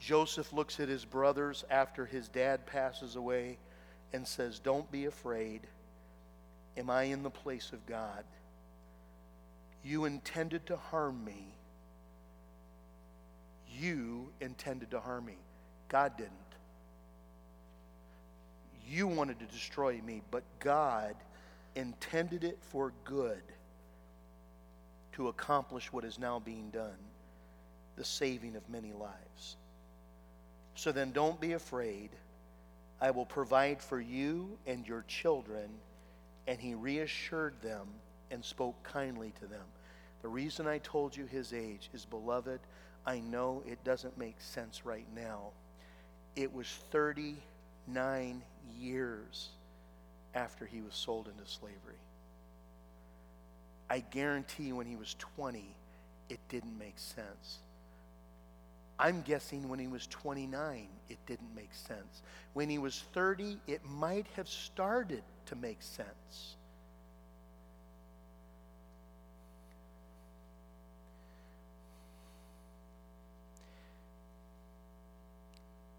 Joseph 0.00 0.52
looks 0.52 0.80
at 0.80 0.88
his 0.88 1.04
brothers 1.04 1.64
after 1.70 2.06
his 2.06 2.26
dad 2.28 2.66
passes 2.66 3.14
away 3.14 3.58
and 4.12 4.26
says, 4.26 4.58
Don't 4.58 4.90
be 4.90 5.04
afraid. 5.04 5.60
Am 6.76 6.90
I 6.90 7.04
in 7.04 7.22
the 7.22 7.30
place 7.30 7.70
of 7.72 7.86
God? 7.86 8.24
You 9.84 10.06
intended 10.06 10.66
to 10.66 10.76
harm 10.76 11.24
me. 11.24 11.54
You 13.78 14.32
intended 14.40 14.90
to 14.90 14.98
harm 14.98 15.26
me. 15.26 15.38
God 15.88 16.16
didn't. 16.16 16.32
You 18.88 19.06
wanted 19.06 19.38
to 19.40 19.46
destroy 19.46 20.00
me, 20.04 20.22
but 20.30 20.44
God 20.60 21.16
intended 21.74 22.44
it 22.44 22.58
for 22.60 22.92
good 23.04 23.42
to 25.12 25.28
accomplish 25.28 25.92
what 25.92 26.04
is 26.04 26.18
now 26.18 26.38
being 26.38 26.70
done 26.70 26.98
the 27.96 28.04
saving 28.04 28.54
of 28.56 28.68
many 28.68 28.92
lives. 28.92 29.56
So 30.74 30.92
then 30.92 31.12
don't 31.12 31.40
be 31.40 31.54
afraid. 31.54 32.10
I 33.00 33.10
will 33.10 33.24
provide 33.24 33.82
for 33.82 34.00
you 34.00 34.58
and 34.66 34.86
your 34.86 35.04
children 35.08 35.70
and 36.46 36.60
he 36.60 36.74
reassured 36.74 37.54
them 37.62 37.86
and 38.30 38.44
spoke 38.44 38.80
kindly 38.82 39.32
to 39.40 39.46
them. 39.46 39.64
The 40.22 40.28
reason 40.28 40.66
I 40.66 40.78
told 40.78 41.16
you 41.16 41.26
his 41.26 41.52
age 41.52 41.90
is, 41.92 42.04
beloved, 42.04 42.60
I 43.04 43.20
know 43.20 43.62
it 43.66 43.82
doesn't 43.84 44.18
make 44.18 44.40
sense 44.40 44.84
right 44.84 45.06
now. 45.14 45.50
It 46.34 46.52
was 46.52 46.66
39 46.90 48.42
years 48.78 49.48
after 50.34 50.66
he 50.66 50.80
was 50.80 50.94
sold 50.94 51.28
into 51.28 51.50
slavery. 51.50 52.00
I 53.88 54.00
guarantee 54.00 54.72
when 54.72 54.86
he 54.86 54.96
was 54.96 55.14
20, 55.18 55.64
it 56.28 56.40
didn't 56.48 56.78
make 56.78 56.98
sense. 56.98 57.58
I'm 58.98 59.22
guessing 59.22 59.68
when 59.68 59.78
he 59.78 59.88
was 59.88 60.06
29, 60.06 60.88
it 61.08 61.18
didn't 61.26 61.54
make 61.54 61.72
sense. 61.72 62.22
When 62.54 62.68
he 62.68 62.78
was 62.78 63.04
30, 63.12 63.58
it 63.66 63.82
might 63.84 64.26
have 64.36 64.48
started 64.48 65.22
to 65.46 65.56
make 65.56 65.82
sense. 65.82 66.56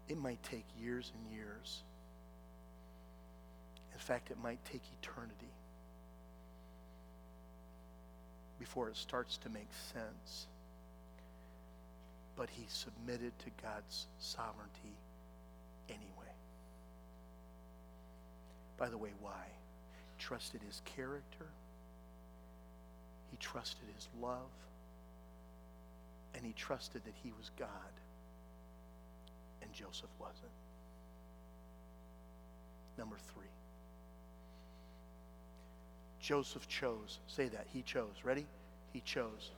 It 0.08 0.18
might 0.18 0.42
take 0.42 0.64
years 0.80 1.12
and 1.14 1.36
years. 1.36 1.82
Fact, 4.08 4.30
it 4.30 4.38
might 4.42 4.64
take 4.64 4.80
eternity 5.02 5.52
before 8.58 8.88
it 8.88 8.96
starts 8.96 9.36
to 9.36 9.50
make 9.50 9.68
sense. 9.92 10.46
But 12.34 12.48
he 12.48 12.64
submitted 12.68 13.38
to 13.40 13.50
God's 13.62 14.06
sovereignty 14.18 14.96
anyway. 15.90 16.32
By 18.78 18.88
the 18.88 18.96
way, 18.96 19.10
why? 19.20 19.44
He 20.16 20.24
trusted 20.24 20.62
his 20.66 20.80
character, 20.86 21.44
he 23.30 23.36
trusted 23.36 23.88
his 23.94 24.08
love, 24.22 24.48
and 26.34 26.46
he 26.46 26.54
trusted 26.54 27.04
that 27.04 27.14
he 27.22 27.30
was 27.38 27.50
God 27.58 27.68
and 29.60 29.70
Joseph 29.74 30.08
wasn't. 30.18 30.48
Number 32.96 33.18
three. 33.34 33.57
Joseph 36.28 36.68
chose. 36.68 37.20
Say 37.26 37.48
that. 37.48 37.68
He 37.72 37.80
chose. 37.80 38.12
Ready? 38.22 38.44
He 38.92 39.00
chose. 39.00 39.50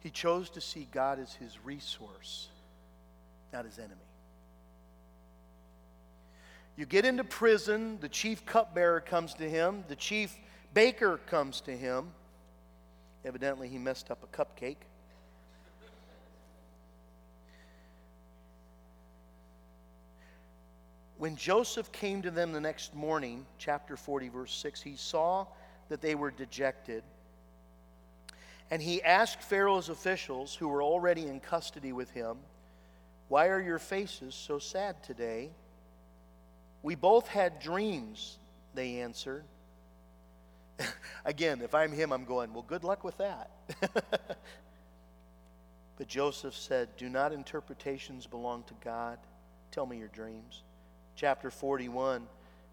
He 0.00 0.10
chose 0.10 0.50
to 0.50 0.60
see 0.60 0.86
God 0.92 1.18
as 1.18 1.32
his 1.32 1.58
resource, 1.64 2.48
not 3.50 3.64
his 3.64 3.78
enemy. 3.78 3.94
You 6.76 6.84
get 6.84 7.06
into 7.06 7.24
prison, 7.24 7.96
the 8.02 8.08
chief 8.10 8.44
cupbearer 8.44 9.00
comes 9.00 9.32
to 9.34 9.48
him, 9.48 9.84
the 9.88 9.96
chief 9.96 10.36
baker 10.74 11.16
comes 11.16 11.62
to 11.62 11.74
him. 11.74 12.08
Evidently, 13.24 13.66
he 13.66 13.78
messed 13.78 14.10
up 14.10 14.22
a 14.22 14.26
cupcake. 14.26 14.76
When 21.22 21.36
Joseph 21.36 21.92
came 21.92 22.20
to 22.22 22.32
them 22.32 22.50
the 22.50 22.60
next 22.60 22.96
morning, 22.96 23.46
chapter 23.56 23.96
40, 23.96 24.28
verse 24.28 24.52
6, 24.56 24.82
he 24.82 24.96
saw 24.96 25.46
that 25.88 26.00
they 26.00 26.16
were 26.16 26.32
dejected. 26.32 27.04
And 28.72 28.82
he 28.82 29.00
asked 29.04 29.40
Pharaoh's 29.40 29.88
officials, 29.88 30.56
who 30.56 30.66
were 30.66 30.82
already 30.82 31.28
in 31.28 31.38
custody 31.38 31.92
with 31.92 32.10
him, 32.10 32.38
Why 33.28 33.50
are 33.50 33.60
your 33.60 33.78
faces 33.78 34.34
so 34.34 34.58
sad 34.58 35.00
today? 35.04 35.50
We 36.82 36.96
both 36.96 37.28
had 37.28 37.60
dreams, 37.60 38.38
they 38.74 38.98
answered. 38.98 39.44
Again, 41.24 41.60
if 41.62 41.72
I'm 41.72 41.92
him, 41.92 42.12
I'm 42.12 42.24
going, 42.24 42.52
Well, 42.52 42.64
good 42.66 42.82
luck 42.82 43.04
with 43.04 43.18
that. 43.18 43.48
but 45.98 46.08
Joseph 46.08 46.56
said, 46.56 46.88
Do 46.96 47.08
not 47.08 47.32
interpretations 47.32 48.26
belong 48.26 48.64
to 48.64 48.74
God? 48.82 49.20
Tell 49.70 49.86
me 49.86 49.98
your 49.98 50.08
dreams 50.08 50.64
chapter 51.22 51.52
41, 51.52 52.26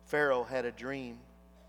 Pharaoh 0.05 0.43
had 0.43 0.65
a 0.65 0.71
dream. 0.71 1.19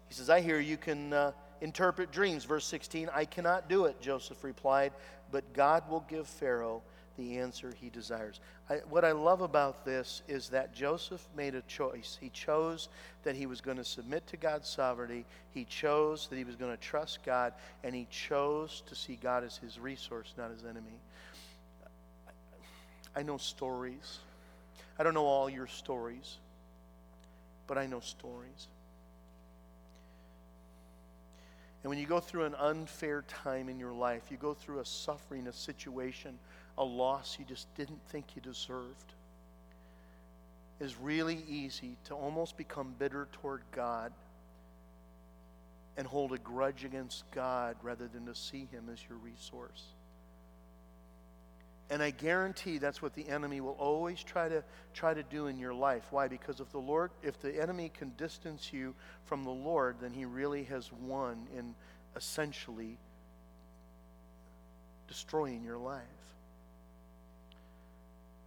He 0.08 0.14
says, 0.14 0.30
I 0.30 0.40
hear 0.40 0.58
you 0.58 0.78
can 0.78 1.12
uh, 1.12 1.32
interpret 1.60 2.10
dreams. 2.10 2.46
Verse 2.46 2.64
16, 2.64 3.10
I 3.12 3.26
cannot 3.26 3.68
do 3.68 3.84
it, 3.84 4.00
Joseph 4.00 4.42
replied, 4.42 4.94
but 5.30 5.52
God 5.52 5.90
will 5.90 6.06
give 6.08 6.26
Pharaoh 6.26 6.80
the 7.18 7.36
answer 7.36 7.74
he 7.78 7.90
desires. 7.90 8.40
I, 8.70 8.76
what 8.88 9.04
I 9.04 9.12
love 9.12 9.42
about 9.42 9.84
this 9.84 10.22
is 10.26 10.48
that 10.48 10.72
Joseph 10.74 11.22
made 11.36 11.54
a 11.54 11.60
choice. 11.68 12.16
He 12.18 12.30
chose 12.30 12.88
that 13.24 13.36
he 13.36 13.44
was 13.44 13.60
going 13.60 13.76
to 13.76 13.84
submit 13.84 14.26
to 14.28 14.38
God's 14.38 14.66
sovereignty, 14.66 15.26
he 15.50 15.66
chose 15.66 16.28
that 16.28 16.36
he 16.36 16.44
was 16.44 16.56
going 16.56 16.74
to 16.74 16.82
trust 16.82 17.22
God, 17.26 17.52
and 17.84 17.94
he 17.94 18.06
chose 18.08 18.82
to 18.86 18.94
see 18.94 19.18
God 19.22 19.44
as 19.44 19.58
his 19.58 19.78
resource, 19.78 20.32
not 20.38 20.50
his 20.50 20.64
enemy. 20.64 20.98
I 23.14 23.22
know 23.22 23.36
stories. 23.36 24.20
I 24.98 25.02
don't 25.02 25.12
know 25.12 25.26
all 25.26 25.50
your 25.50 25.66
stories 25.66 26.38
but 27.70 27.78
I 27.78 27.86
know 27.86 28.00
stories. 28.00 28.66
And 31.84 31.88
when 31.88 32.00
you 32.00 32.06
go 32.06 32.18
through 32.18 32.46
an 32.46 32.56
unfair 32.56 33.22
time 33.28 33.68
in 33.68 33.78
your 33.78 33.92
life, 33.92 34.22
you 34.28 34.36
go 34.36 34.54
through 34.54 34.80
a 34.80 34.84
suffering, 34.84 35.46
a 35.46 35.52
situation, 35.52 36.36
a 36.76 36.82
loss 36.82 37.36
you 37.38 37.44
just 37.44 37.72
didn't 37.76 38.00
think 38.08 38.34
you 38.34 38.42
deserved, 38.42 39.12
it's 40.80 40.98
really 40.98 41.44
easy 41.48 41.96
to 42.06 42.14
almost 42.14 42.56
become 42.56 42.92
bitter 42.98 43.28
toward 43.34 43.62
God 43.70 44.12
and 45.96 46.08
hold 46.08 46.32
a 46.32 46.38
grudge 46.38 46.84
against 46.84 47.22
God 47.30 47.76
rather 47.84 48.08
than 48.08 48.26
to 48.26 48.34
see 48.34 48.66
Him 48.72 48.88
as 48.92 48.98
your 49.08 49.18
resource. 49.18 49.84
And 51.90 52.00
I 52.00 52.10
guarantee 52.10 52.78
that's 52.78 53.02
what 53.02 53.14
the 53.14 53.28
enemy 53.28 53.60
will 53.60 53.76
always 53.78 54.22
try 54.22 54.48
to 54.48 54.62
try 54.94 55.12
to 55.12 55.24
do 55.24 55.48
in 55.48 55.58
your 55.58 55.74
life. 55.74 56.04
Why? 56.10 56.28
Because 56.28 56.60
if 56.60 56.70
the 56.70 56.78
Lord, 56.78 57.10
if 57.20 57.40
the 57.40 57.60
enemy 57.60 57.90
can 57.92 58.12
distance 58.16 58.72
you 58.72 58.94
from 59.24 59.42
the 59.42 59.50
Lord, 59.50 59.96
then 60.00 60.12
he 60.12 60.24
really 60.24 60.62
has 60.64 60.92
won 60.92 61.48
in 61.58 61.74
essentially 62.14 62.96
destroying 65.08 65.64
your 65.64 65.78
life. 65.78 66.04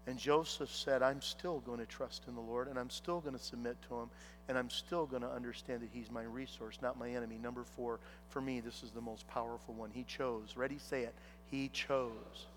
And 0.08 0.18
Joseph 0.18 0.74
said, 0.74 1.02
I'm 1.02 1.22
still 1.22 1.60
going 1.60 1.80
to 1.80 1.86
trust 1.86 2.24
in 2.28 2.36
the 2.36 2.42
Lord, 2.42 2.68
and 2.70 2.78
I'm 2.78 2.90
still 2.90 3.20
going 3.20 3.38
to 3.38 3.44
submit 3.44 3.78
to 3.88 3.96
him, 3.96 4.10
and 4.50 4.58
I'm 4.58 4.70
still 4.70 5.06
going 5.06 5.22
to 5.22 5.30
understand 5.30 5.82
that 5.82 5.90
he's 5.94 6.12
my 6.12 6.24
resource, 6.24 6.78
not 6.82 6.98
my 6.98 7.10
enemy. 7.10 7.38
Number 7.42 7.64
four, 7.64 8.00
for 8.30 8.42
me, 8.42 8.60
this 8.60 8.84
is 8.84 8.92
the 8.92 9.02
most 9.02 9.28
powerful 9.28 9.74
one. 9.74 9.92
He 9.94 10.04
chose. 10.04 10.56
Ready? 10.58 10.78
Say 10.78 11.04
it. 11.04 11.16
He 11.50 11.70
chose 11.70 12.48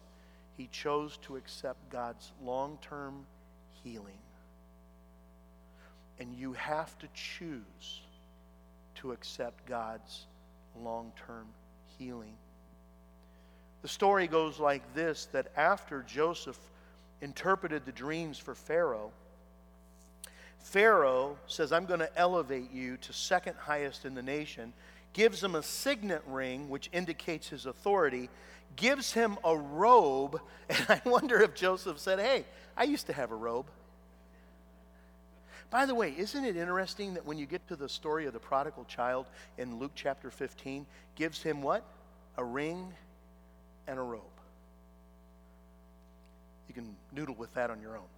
he 0.57 0.69
chose 0.73 1.19
to 1.23 1.37
accept 1.37 1.91
God's 1.91 2.33
long 2.43 2.79
term 2.81 3.27
healing. 3.83 4.19
And 6.19 6.35
you 6.35 6.55
have 6.55 6.99
to 6.99 7.09
choose 7.15 8.01
to 8.97 9.13
accept 9.13 9.67
God's 9.67 10.27
long 10.83 11.13
term 11.27 11.47
healing. 11.99 12.35
The 13.83 13.89
story 13.89 14.27
goes 14.27 14.59
like 14.59 14.95
this 14.95 15.27
that 15.33 15.49
after 15.57 16.03
Joseph 16.03 16.59
interpreted 17.21 17.85
the 17.85 17.93
dreams 17.93 18.39
for 18.39 18.55
Pharaoh, 18.55 19.13
Pharaoh 20.59 21.37
says, 21.47 21.71
I'm 21.71 21.87
going 21.87 22.01
to 22.01 22.19
elevate 22.19 22.73
you 22.73 22.97
to 22.97 23.13
second 23.13 23.55
highest 23.57 24.05
in 24.05 24.15
the 24.15 24.23
nation, 24.23 24.73
gives 25.17 25.43
him 25.43 25.55
a 25.55 25.63
signet 25.63 26.23
ring, 26.27 26.69
which 26.69 26.91
indicates 26.93 27.49
his 27.49 27.65
authority, 27.65 28.29
gives 28.77 29.15
him 29.15 29.39
a 29.43 29.57
robe. 29.57 30.41
And 30.69 30.85
I 30.89 31.01
wonder 31.09 31.41
if 31.41 31.55
Joseph 31.55 31.99
said, 31.99 32.19
Hey, 32.19 32.45
I 32.77 32.85
used 32.85 33.07
to 33.07 33.15
have 33.15 33.31
a 33.31 33.35
robe. 33.35 33.67
By 35.71 35.87
the 35.87 35.95
way, 35.95 36.15
isn't 36.17 36.45
it 36.45 36.57
interesting 36.57 37.15
that 37.15 37.25
when 37.25 37.39
you 37.39 37.47
get 37.47 37.67
to 37.69 37.77
the 37.77 37.89
story 37.89 38.27
of 38.27 38.35
the 38.35 38.41
prodigal 38.41 38.85
child 38.85 39.27
in 39.57 39.79
Luke 39.79 39.93
chapter 39.95 40.31
15, 40.31 40.85
gives 41.15 41.43
him 41.43 41.63
what? 41.63 41.83
A 42.37 42.45
ring 42.45 42.93
and 43.87 43.99
a 43.99 44.03
robe. 44.03 44.21
You 46.69 46.75
can 46.75 46.95
noodle 47.13 47.37
with 47.37 47.55
that 47.55 47.71
on 47.71 47.81
your 47.81 47.97
own. 47.97 48.11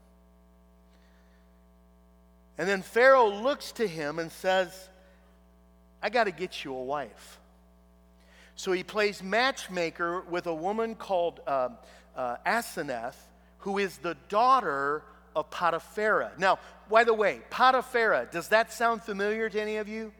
And 2.57 2.69
then 2.69 2.83
Pharaoh 2.83 3.29
looks 3.29 3.71
to 3.73 3.87
him 3.87 4.19
and 4.19 4.33
says, 4.33 4.89
I 6.03 6.11
got 6.11 6.25
to 6.25 6.31
get 6.31 6.65
you 6.65 6.75
a 6.75 6.83
wife. 6.83 7.41
So 8.55 8.73
he 8.73 8.83
plays 8.83 9.23
matchmaker 9.23 10.23
with 10.23 10.47
a 10.47 10.55
woman 10.55 10.95
called 10.95 11.41
uh, 11.47 11.71
uh, 12.17 12.37
Asenath, 12.45 13.17
who 13.59 13.79
is 13.79 13.99
the 13.99 14.17
daughter 14.29 15.03
of 15.37 15.51
Potipharah. 15.51 16.37
Now, 16.39 16.59
by 16.91 17.05
the 17.05 17.15
way, 17.15 17.41
Potipharah, 17.51 18.31
does 18.31 18.49
that 18.49 18.73
sound 18.73 19.03
familiar 19.03 19.49
to 19.49 19.61
any 19.61 19.77
of 19.77 19.89
you? 19.89 20.13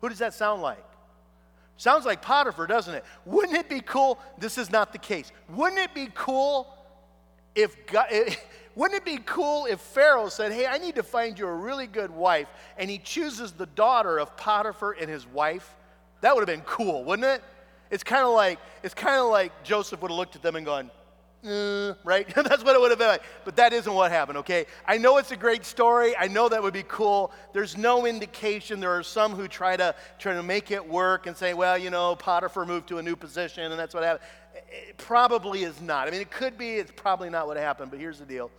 Who 0.00 0.08
does 0.08 0.18
that 0.18 0.34
sound 0.34 0.62
like? 0.62 0.84
Sounds 1.76 2.04
like 2.06 2.22
Potiphar, 2.22 2.66
doesn't 2.66 2.94
it? 2.94 3.04
Wouldn't 3.24 3.56
it 3.56 3.68
be 3.68 3.80
cool? 3.80 4.18
This 4.38 4.58
is 4.58 4.70
not 4.70 4.92
the 4.92 4.98
case. 4.98 5.30
Wouldn't 5.48 5.78
it 5.78 5.94
be 5.94 6.08
cool 6.14 6.74
if 7.54 7.86
God, 7.86 8.08
wouldn't 8.78 8.96
it 8.96 9.04
be 9.04 9.20
cool 9.26 9.66
if 9.66 9.80
Pharaoh 9.80 10.28
said, 10.28 10.52
Hey, 10.52 10.64
I 10.64 10.78
need 10.78 10.94
to 10.94 11.02
find 11.02 11.36
you 11.36 11.48
a 11.48 11.52
really 11.52 11.88
good 11.88 12.12
wife, 12.12 12.46
and 12.76 12.88
he 12.88 12.98
chooses 12.98 13.50
the 13.50 13.66
daughter 13.66 14.18
of 14.18 14.36
Potiphar 14.36 14.92
and 14.92 15.10
his 15.10 15.26
wife? 15.26 15.74
That 16.20 16.36
would 16.36 16.48
have 16.48 16.56
been 16.56 16.64
cool, 16.64 17.02
wouldn't 17.02 17.26
it? 17.26 17.42
It's 17.90 18.04
kind 18.04 18.22
of 18.22 18.34
like 18.34 18.60
it's 18.84 18.94
kind 18.94 19.16
of 19.16 19.30
like 19.30 19.64
Joseph 19.64 20.00
would 20.00 20.12
have 20.12 20.16
looked 20.16 20.36
at 20.36 20.42
them 20.42 20.54
and 20.54 20.64
gone, 20.64 20.92
uh, 21.44 21.94
right? 22.04 22.28
That's 22.36 22.62
what 22.62 22.76
it 22.76 22.80
would 22.80 22.90
have 22.90 23.00
been 23.00 23.08
like. 23.08 23.24
But 23.44 23.56
that 23.56 23.72
isn't 23.72 23.92
what 23.92 24.12
happened, 24.12 24.38
okay? 24.38 24.66
I 24.86 24.96
know 24.96 25.18
it's 25.18 25.32
a 25.32 25.36
great 25.36 25.64
story. 25.64 26.16
I 26.16 26.28
know 26.28 26.48
that 26.48 26.62
would 26.62 26.72
be 26.72 26.84
cool. 26.86 27.32
There's 27.52 27.76
no 27.76 28.06
indication. 28.06 28.78
There 28.78 28.96
are 28.96 29.02
some 29.02 29.32
who 29.32 29.48
try 29.48 29.76
to 29.76 29.92
try 30.20 30.34
to 30.34 30.42
make 30.44 30.70
it 30.70 30.88
work 30.88 31.26
and 31.26 31.36
say, 31.36 31.52
well, 31.52 31.76
you 31.76 31.90
know, 31.90 32.14
Potiphar 32.14 32.64
moved 32.64 32.86
to 32.90 32.98
a 32.98 33.02
new 33.02 33.16
position 33.16 33.72
and 33.72 33.80
that's 33.80 33.92
what 33.92 34.04
happened. 34.04 34.24
It 34.70 34.96
probably 34.96 35.62
is 35.62 35.80
not. 35.80 36.08
I 36.08 36.10
mean, 36.10 36.20
it 36.20 36.30
could 36.30 36.58
be. 36.58 36.74
It's 36.74 36.92
probably 36.94 37.30
not 37.30 37.46
what 37.46 37.56
happened. 37.56 37.90
But 37.90 38.00
here's 38.00 38.18
the 38.18 38.26
deal. 38.26 38.50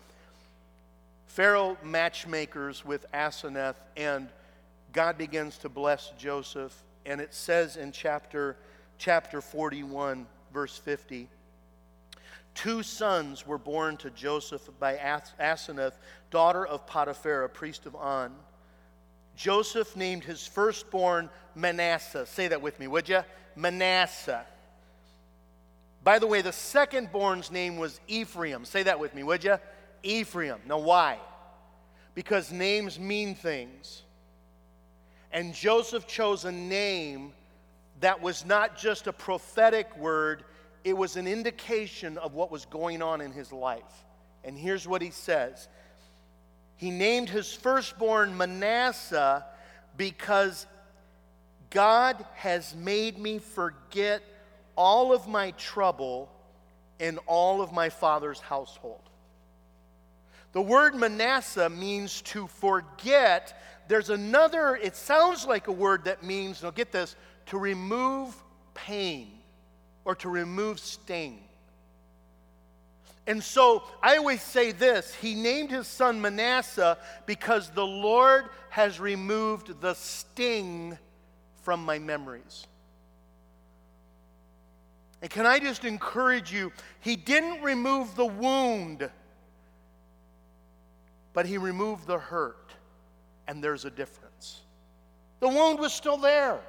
Pharaoh 1.27 1.77
matchmakers 1.83 2.83
with 2.83 3.05
Asenath, 3.13 3.75
and 3.95 4.29
God 4.93 5.17
begins 5.17 5.57
to 5.59 5.69
bless 5.69 6.11
Joseph. 6.17 6.75
And 7.05 7.21
it 7.21 7.33
says 7.33 7.77
in 7.77 7.91
chapter, 7.91 8.57
chapter 8.97 9.41
41, 9.41 10.25
verse 10.53 10.77
50, 10.77 11.27
Two 12.55 12.83
sons 12.83 13.47
were 13.47 13.57
born 13.57 13.95
to 13.97 14.09
Joseph 14.09 14.69
by 14.79 14.95
Asenath, 15.39 15.93
daughter 16.29 16.65
of 16.65 16.85
Potiphar, 16.85 17.43
a 17.43 17.49
priest 17.49 17.85
of 17.85 17.95
On. 17.95 18.33
Joseph 19.35 19.95
named 19.95 20.25
his 20.25 20.45
firstborn 20.45 21.29
Manasseh. 21.55 22.25
Say 22.25 22.49
that 22.49 22.61
with 22.61 22.77
me, 22.79 22.87
would 22.87 23.07
you? 23.07 23.23
Manasseh. 23.55 24.45
By 26.03 26.19
the 26.19 26.27
way, 26.27 26.41
the 26.41 26.53
second 26.53 27.11
born's 27.11 27.51
name 27.51 27.77
was 27.77 27.99
Ephraim. 28.07 28.65
Say 28.65 28.83
that 28.83 28.99
with 28.99 29.13
me, 29.13 29.23
would 29.23 29.43
you? 29.43 29.57
Ephraim. 30.03 30.59
Now, 30.65 30.79
why? 30.79 31.19
Because 32.15 32.51
names 32.51 32.99
mean 32.99 33.35
things. 33.35 34.03
And 35.31 35.53
Joseph 35.53 36.07
chose 36.07 36.45
a 36.45 36.51
name 36.51 37.33
that 37.99 38.21
was 38.21 38.45
not 38.45 38.77
just 38.77 39.07
a 39.07 39.13
prophetic 39.13 39.95
word, 39.97 40.43
it 40.83 40.93
was 40.93 41.17
an 41.17 41.27
indication 41.27 42.17
of 42.17 42.33
what 42.33 42.49
was 42.49 42.65
going 42.65 43.01
on 43.01 43.19
in 43.21 43.31
his 43.31 43.51
life. 43.51 44.05
And 44.43 44.57
here's 44.57 44.87
what 44.87 45.01
he 45.01 45.11
says 45.11 45.67
He 46.77 46.91
named 46.91 47.29
his 47.29 47.53
firstborn 47.53 48.37
Manasseh 48.37 49.45
because 49.97 50.65
God 51.69 52.25
has 52.35 52.73
made 52.73 53.19
me 53.19 53.37
forget 53.37 54.23
all 54.79 55.11
of 55.11 55.27
my 55.27 55.51
trouble 55.51 56.29
in 56.99 57.17
all 57.27 57.61
of 57.61 57.73
my 57.73 57.89
father's 57.89 58.39
household. 58.39 59.01
The 60.53 60.61
word 60.61 60.95
Manasseh 60.95 61.69
means 61.69 62.21
to 62.21 62.47
forget. 62.47 63.61
There's 63.89 64.09
another, 64.09 64.77
it 64.77 64.95
sounds 64.95 65.45
like 65.45 65.67
a 65.67 65.73
word 65.73 66.05
that 66.05 66.23
means, 66.23 66.63
now 66.63 66.71
get 66.71 66.93
this, 66.93 67.17
to 67.47 67.57
remove 67.57 68.33
pain 68.73 69.27
or 70.05 70.15
to 70.15 70.29
remove 70.29 70.79
sting. 70.79 71.43
And 73.27 73.43
so 73.43 73.83
I 74.01 74.15
always 74.15 74.41
say 74.41 74.71
this 74.71 75.13
He 75.15 75.35
named 75.35 75.71
his 75.71 75.87
son 75.87 76.21
Manasseh 76.21 76.97
because 77.25 77.69
the 77.71 77.85
Lord 77.85 78.45
has 78.69 78.97
removed 78.97 79.81
the 79.81 79.93
sting 79.93 80.97
from 81.63 81.83
my 81.83 81.99
memories. 81.99 82.65
And 85.21 85.29
can 85.29 85.45
I 85.45 85.59
just 85.59 85.83
encourage 85.83 86.51
you? 86.51 86.71
He 87.01 87.15
didn't 87.15 87.61
remove 87.61 88.15
the 88.15 88.25
wound, 88.25 89.09
but 91.33 91.45
he 91.45 91.57
removed 91.57 92.07
the 92.07 92.17
hurt. 92.17 92.71
And 93.47 93.63
there's 93.63 93.83
a 93.83 93.89
difference. 93.89 94.61
The 95.39 95.47
wound 95.47 95.79
was 95.79 95.91
still 95.91 96.17
there. 96.17 96.59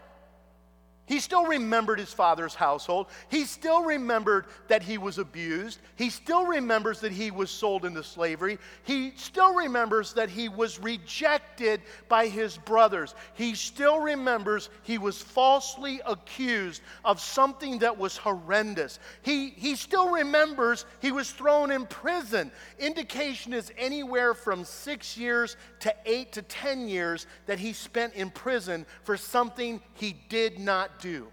He 1.07 1.19
still 1.19 1.45
remembered 1.45 1.99
his 1.99 2.13
father's 2.13 2.55
household. 2.55 3.09
He 3.31 3.45
still 3.45 3.83
remembered 3.83 4.45
that 4.69 4.81
he 4.81 4.97
was 4.97 5.19
abused. 5.19 5.81
He 5.97 6.09
still 6.09 6.47
remembers 6.47 7.01
that 7.01 7.11
he 7.11 7.33
was 7.33 7.51
sold 7.51 7.85
into 7.85 8.05
slavery. 8.05 8.61
He 8.85 9.13
still 9.17 9.53
remembers 9.53 10.13
that 10.13 10.31
he 10.31 10.49
was 10.49 10.79
rejected 10.79 11.83
by 12.09 12.29
his 12.29 12.57
brothers. 12.59 13.17
He 13.35 13.57
still 13.57 13.99
remembers 13.99 14.71
he 14.85 14.99
was 14.99 15.21
falsely 15.21 16.01
accused 16.07 16.81
of 17.05 17.21
something 17.21 17.81
that 17.81 17.99
was 17.99 18.17
horrendous. 18.17 19.01
He, 19.23 19.51
he 19.51 19.75
still 19.75 20.11
remembers 20.11 20.87
he 21.01 21.11
was 21.11 21.33
thrown 21.33 21.73
in 21.73 21.87
prison. 21.87 22.53
Indication 22.79 23.53
is 23.53 23.73
anywhere 23.77 24.33
from 24.33 24.65
six 24.65 25.17
years 25.17 25.57
to 25.81 25.93
eight 26.07 26.31
to 26.35 26.43
ten 26.43 26.87
years 26.87 27.27
that 27.47 27.59
he 27.59 27.73
spent 27.73 28.15
in 28.15 28.31
prison 28.31 28.87
for 29.03 29.17
something 29.17 29.81
he 29.95 30.15
did 30.29 30.61
not 30.61 31.00
do. 31.01 31.27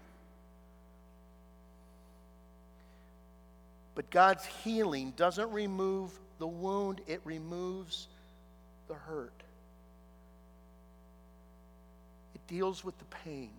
But 3.94 4.10
God's 4.10 4.44
healing 4.44 5.12
doesn't 5.16 5.50
remove 5.50 6.12
the 6.38 6.46
wound, 6.46 7.00
it 7.06 7.20
removes 7.24 8.06
the 8.86 8.94
hurt. 8.94 9.32
It 12.34 12.40
deals 12.46 12.84
with 12.84 12.96
the 12.98 13.04
pain. 13.24 13.50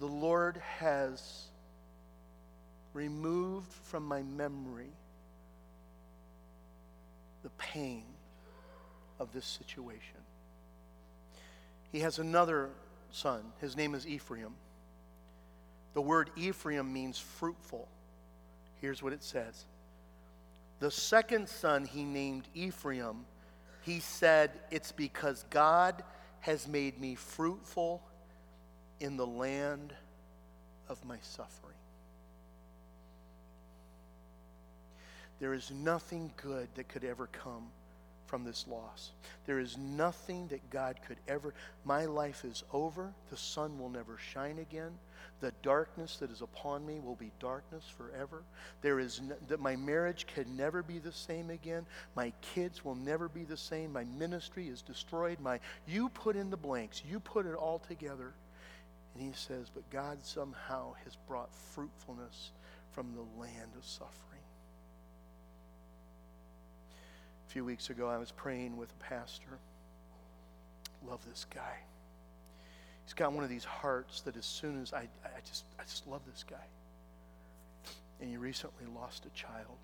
The 0.00 0.06
Lord 0.06 0.60
has 0.78 1.44
removed 2.92 3.72
from 3.72 4.04
my 4.04 4.22
memory 4.22 4.90
the 7.44 7.50
pain 7.50 8.02
of 9.20 9.32
this 9.32 9.46
situation. 9.46 10.21
He 11.92 12.00
has 12.00 12.18
another 12.18 12.70
son. 13.10 13.44
His 13.60 13.76
name 13.76 13.94
is 13.94 14.06
Ephraim. 14.06 14.54
The 15.92 16.00
word 16.00 16.30
Ephraim 16.36 16.90
means 16.90 17.18
fruitful. 17.18 17.86
Here's 18.80 19.02
what 19.02 19.12
it 19.12 19.22
says 19.22 19.66
The 20.80 20.90
second 20.90 21.48
son 21.48 21.84
he 21.84 22.02
named 22.02 22.48
Ephraim, 22.54 23.26
he 23.82 24.00
said, 24.00 24.50
It's 24.70 24.90
because 24.90 25.44
God 25.50 26.02
has 26.40 26.66
made 26.66 26.98
me 26.98 27.14
fruitful 27.14 28.02
in 28.98 29.16
the 29.16 29.26
land 29.26 29.92
of 30.88 31.04
my 31.04 31.18
suffering. 31.20 31.76
There 35.40 35.52
is 35.52 35.70
nothing 35.70 36.32
good 36.36 36.68
that 36.76 36.88
could 36.88 37.04
ever 37.04 37.26
come 37.26 37.68
from 38.32 38.44
this 38.44 38.66
loss. 38.66 39.10
There 39.44 39.58
is 39.58 39.76
nothing 39.76 40.48
that 40.48 40.70
God 40.70 40.96
could 41.06 41.18
ever. 41.28 41.52
My 41.84 42.06
life 42.06 42.46
is 42.46 42.64
over. 42.72 43.12
The 43.28 43.36
sun 43.36 43.78
will 43.78 43.90
never 43.90 44.16
shine 44.16 44.58
again. 44.58 44.92
The 45.40 45.52
darkness 45.62 46.16
that 46.16 46.30
is 46.30 46.40
upon 46.40 46.86
me 46.86 46.98
will 46.98 47.14
be 47.14 47.30
darkness 47.38 47.84
forever. 47.94 48.42
There 48.80 48.98
is 49.00 49.20
that 49.48 49.60
my 49.60 49.76
marriage 49.76 50.26
can 50.34 50.56
never 50.56 50.82
be 50.82 50.98
the 50.98 51.12
same 51.12 51.50
again. 51.50 51.84
My 52.16 52.32
kids 52.54 52.82
will 52.82 52.94
never 52.94 53.28
be 53.28 53.44
the 53.44 53.58
same. 53.58 53.92
My 53.92 54.04
ministry 54.04 54.66
is 54.66 54.80
destroyed. 54.80 55.38
My 55.38 55.60
you 55.86 56.08
put 56.08 56.34
in 56.34 56.48
the 56.48 56.56
blanks. 56.56 57.02
You 57.06 57.20
put 57.20 57.44
it 57.44 57.54
all 57.54 57.80
together. 57.80 58.32
And 59.14 59.22
he 59.22 59.32
says, 59.34 59.66
but 59.68 59.90
God 59.90 60.24
somehow 60.24 60.94
has 61.04 61.16
brought 61.28 61.52
fruitfulness 61.74 62.52
from 62.92 63.12
the 63.14 63.38
land 63.38 63.72
of 63.76 63.84
suffering. 63.84 64.31
Few 67.52 67.66
weeks 67.66 67.90
ago, 67.90 68.08
I 68.08 68.16
was 68.16 68.30
praying 68.30 68.78
with 68.78 68.90
a 68.98 69.04
pastor. 69.04 69.58
Love 71.06 71.20
this 71.28 71.44
guy. 71.54 71.80
He's 73.04 73.12
got 73.12 73.34
one 73.34 73.44
of 73.44 73.50
these 73.50 73.64
hearts 73.64 74.22
that 74.22 74.38
as 74.38 74.46
soon 74.46 74.80
as 74.80 74.94
I, 74.94 75.00
I 75.22 75.40
just, 75.46 75.66
I 75.78 75.82
just 75.82 76.06
love 76.06 76.22
this 76.26 76.46
guy. 76.48 76.64
And 78.22 78.30
he 78.30 78.38
recently 78.38 78.86
lost 78.96 79.26
a 79.26 79.30
child. 79.38 79.76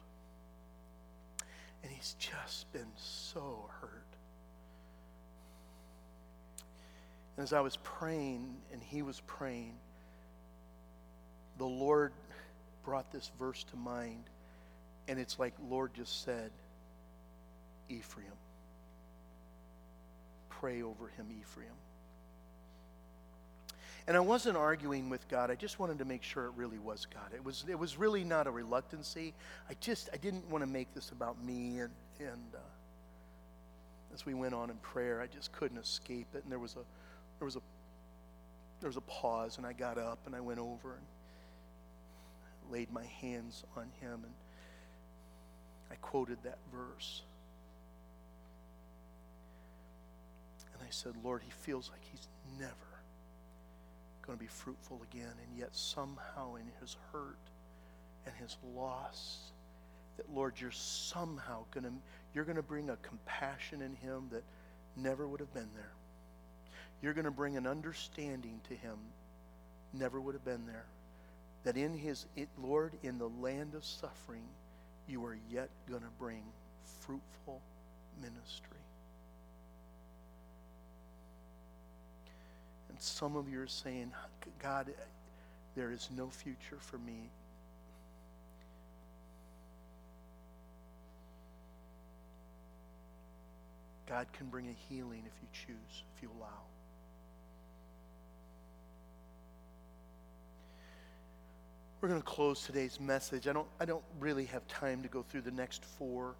And 1.83 1.92
he's 1.92 2.16
just 2.18 2.72
been 2.72 2.90
so 2.96 3.68
hurt. 3.83 4.16
And 7.37 7.44
as 7.44 7.52
I 7.52 7.61
was 7.61 7.76
praying 7.76 8.57
and 8.72 8.83
he 8.83 9.02
was 9.02 9.20
praying, 9.26 9.74
the 11.59 11.66
Lord 11.66 12.14
brought 12.83 13.12
this 13.12 13.31
verse 13.38 13.62
to 13.64 13.76
mind. 13.76 14.24
And 15.07 15.18
it's 15.18 15.38
like 15.38 15.52
Lord 15.68 15.92
just 15.92 16.24
said, 16.24 16.50
Ephraim. 17.88 18.27
Pray 20.48 20.83
over 20.83 21.09
him, 21.09 21.27
Ephraim. 21.40 21.68
And 24.07 24.16
I 24.16 24.20
wasn't 24.20 24.57
arguing 24.57 25.11
with 25.11 25.28
God. 25.28 25.51
I 25.51 25.55
just 25.55 25.78
wanted 25.78 25.99
to 25.99 26.07
make 26.07 26.22
sure 26.22 26.47
it 26.47 26.53
really 26.57 26.78
was 26.78 27.07
God. 27.12 27.34
It 27.34 27.45
was, 27.45 27.64
it 27.68 27.78
was 27.78 27.99
really 27.99 28.24
not 28.24 28.47
a 28.47 28.51
reluctancy. 28.51 29.34
I 29.68 29.74
just, 29.80 30.09
I 30.14 30.16
didn't 30.16 30.49
want 30.49 30.64
to 30.64 30.70
make 30.70 30.93
this 30.95 31.11
about 31.11 31.43
me. 31.45 31.80
And, 31.80 31.91
and 32.18 32.55
uh, 32.55 32.59
as 34.14 34.24
we 34.24 34.32
went 34.32 34.55
on 34.55 34.70
in 34.70 34.76
prayer, 34.76 35.20
I 35.20 35.26
just 35.26 35.53
couldn't 35.53 35.76
escape 35.76 36.28
it. 36.34 36.43
And 36.43 36.51
there 36.51 36.59
was 36.59 36.72
a, 36.72 36.84
there 37.39 37.45
was 37.45 37.57
a, 37.57 37.61
there 38.80 38.89
was 38.89 38.97
a 38.97 39.03
pause, 39.03 39.59
and 39.59 39.66
I 39.66 39.74
got 39.74 39.99
up 39.99 40.20
and 40.24 40.34
I 40.34 40.41
went 40.41 40.59
over 40.59 40.95
and 40.95 41.07
laid 42.72 42.91
my 42.93 43.05
hands 43.20 43.64
on 43.76 43.91
him, 44.01 44.22
and 44.24 44.32
I 45.91 45.97
quoted 45.97 46.39
that 46.45 46.59
verse. 46.72 47.22
I 50.89 50.91
said, 50.91 51.12
Lord, 51.22 51.43
he 51.45 51.51
feels 51.51 51.91
like 51.91 52.01
he's 52.11 52.26
never 52.59 52.72
going 54.22 54.39
to 54.39 54.43
be 54.43 54.49
fruitful 54.49 55.03
again. 55.12 55.32
And 55.47 55.59
yet, 55.59 55.68
somehow, 55.72 56.55
in 56.55 56.64
his 56.80 56.97
hurt 57.12 57.36
and 58.24 58.34
his 58.36 58.57
loss, 58.74 59.51
that 60.16 60.32
Lord, 60.34 60.55
you're 60.59 60.70
somehow 60.70 61.64
going 61.72 61.84
to 61.84 61.93
you're 62.34 62.45
going 62.45 62.57
to 62.57 62.62
bring 62.62 62.91
a 62.91 62.97
compassion 62.97 63.82
in 63.82 63.95
him 63.97 64.28
that 64.30 64.45
never 64.97 65.26
would 65.26 65.41
have 65.41 65.53
been 65.53 65.68
there. 65.74 65.93
You're 67.03 67.14
going 67.14 67.24
to 67.24 67.30
bring 67.30 67.57
an 67.57 67.66
understanding 67.66 68.61
to 68.68 68.74
him 68.74 68.97
never 69.93 70.20
would 70.20 70.34
have 70.34 70.45
been 70.45 70.66
there. 70.66 70.84
That 71.64 71.76
in 71.76 71.95
his 71.95 72.26
it, 72.36 72.49
Lord, 72.59 72.93
in 73.03 73.18
the 73.18 73.28
land 73.28 73.74
of 73.74 73.84
suffering, 73.84 74.45
you 75.07 75.24
are 75.24 75.39
yet 75.51 75.68
going 75.89 76.03
to 76.03 76.11
bring 76.18 76.43
fruitful 77.01 77.61
ministry. 78.20 78.78
And 82.99 83.03
some 83.05 83.36
of 83.36 83.49
you 83.49 83.61
are 83.61 83.68
saying, 83.68 84.11
God, 84.61 84.88
there 85.76 85.92
is 85.92 86.09
no 86.16 86.30
future 86.30 86.78
for 86.80 86.99
me. 86.99 87.30
God 94.09 94.26
can 94.32 94.49
bring 94.49 94.66
a 94.66 94.92
healing 94.92 95.22
if 95.24 95.32
you 95.40 95.49
choose, 95.53 96.03
if 96.16 96.22
you 96.24 96.28
allow. 96.40 96.49
We're 102.01 102.09
going 102.09 102.20
to 102.20 102.26
close 102.26 102.64
today's 102.64 102.99
message. 102.99 103.46
I 103.46 103.53
don't, 103.53 103.68
I 103.78 103.84
don't 103.84 104.03
really 104.18 104.46
have 104.46 104.66
time 104.66 105.03
to 105.03 105.09
go 105.09 105.22
through 105.22 105.42
the 105.42 105.53
next 105.53 105.84
four. 105.84 106.34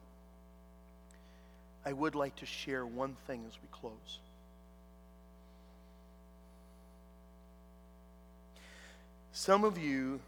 I 1.87 1.93
would 1.93 2.17
like 2.17 2.35
to 2.37 2.47
share 2.47 2.85
one 2.85 3.17
thing 3.29 3.45
as 3.47 3.53
we 3.63 3.69
close. 3.71 4.19
Some 9.39 9.63
of 9.63 9.79
you, 9.79 10.19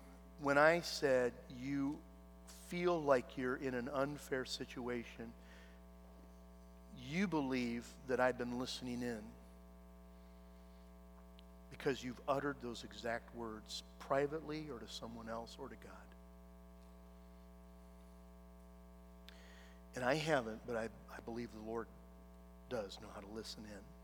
when 0.41 0.57
I 0.57 0.83
said 0.83 1.33
you 1.61 1.99
feel 2.69 3.03
like 3.03 3.37
you're 3.37 3.57
in 3.57 3.75
an 3.75 3.91
unfair 3.93 4.45
situation, 4.45 5.33
you 7.09 7.27
believe 7.27 7.89
that 8.07 8.21
I've 8.21 8.39
been 8.39 8.61
listening 8.61 9.03
in 9.03 9.19
because 11.73 12.05
you've 12.05 12.21
uttered 12.29 12.55
those 12.63 12.85
exact 12.85 13.35
words 13.35 13.83
privately 13.99 14.69
or 14.73 14.79
to 14.79 14.87
someone 14.89 15.29
else 15.29 15.57
or 15.59 15.69
to 15.69 15.75
God. 15.75 15.93
And 19.97 20.05
I 20.05 20.15
haven't, 20.15 20.61
but 20.69 20.77
I, 20.77 20.85
I 20.85 21.21
believe 21.25 21.49
the 21.53 21.69
Lord 21.69 21.89
does 22.69 22.97
know 23.03 23.09
how 23.13 23.23
to 23.23 23.35
listen 23.35 23.65
in. 23.65 24.00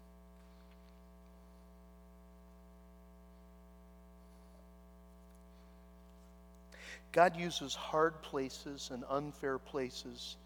God 7.16 7.34
uses 7.34 7.74
hard 7.74 8.20
places 8.20 8.90
and 8.92 9.02
unfair 9.08 9.56
places 9.58 10.36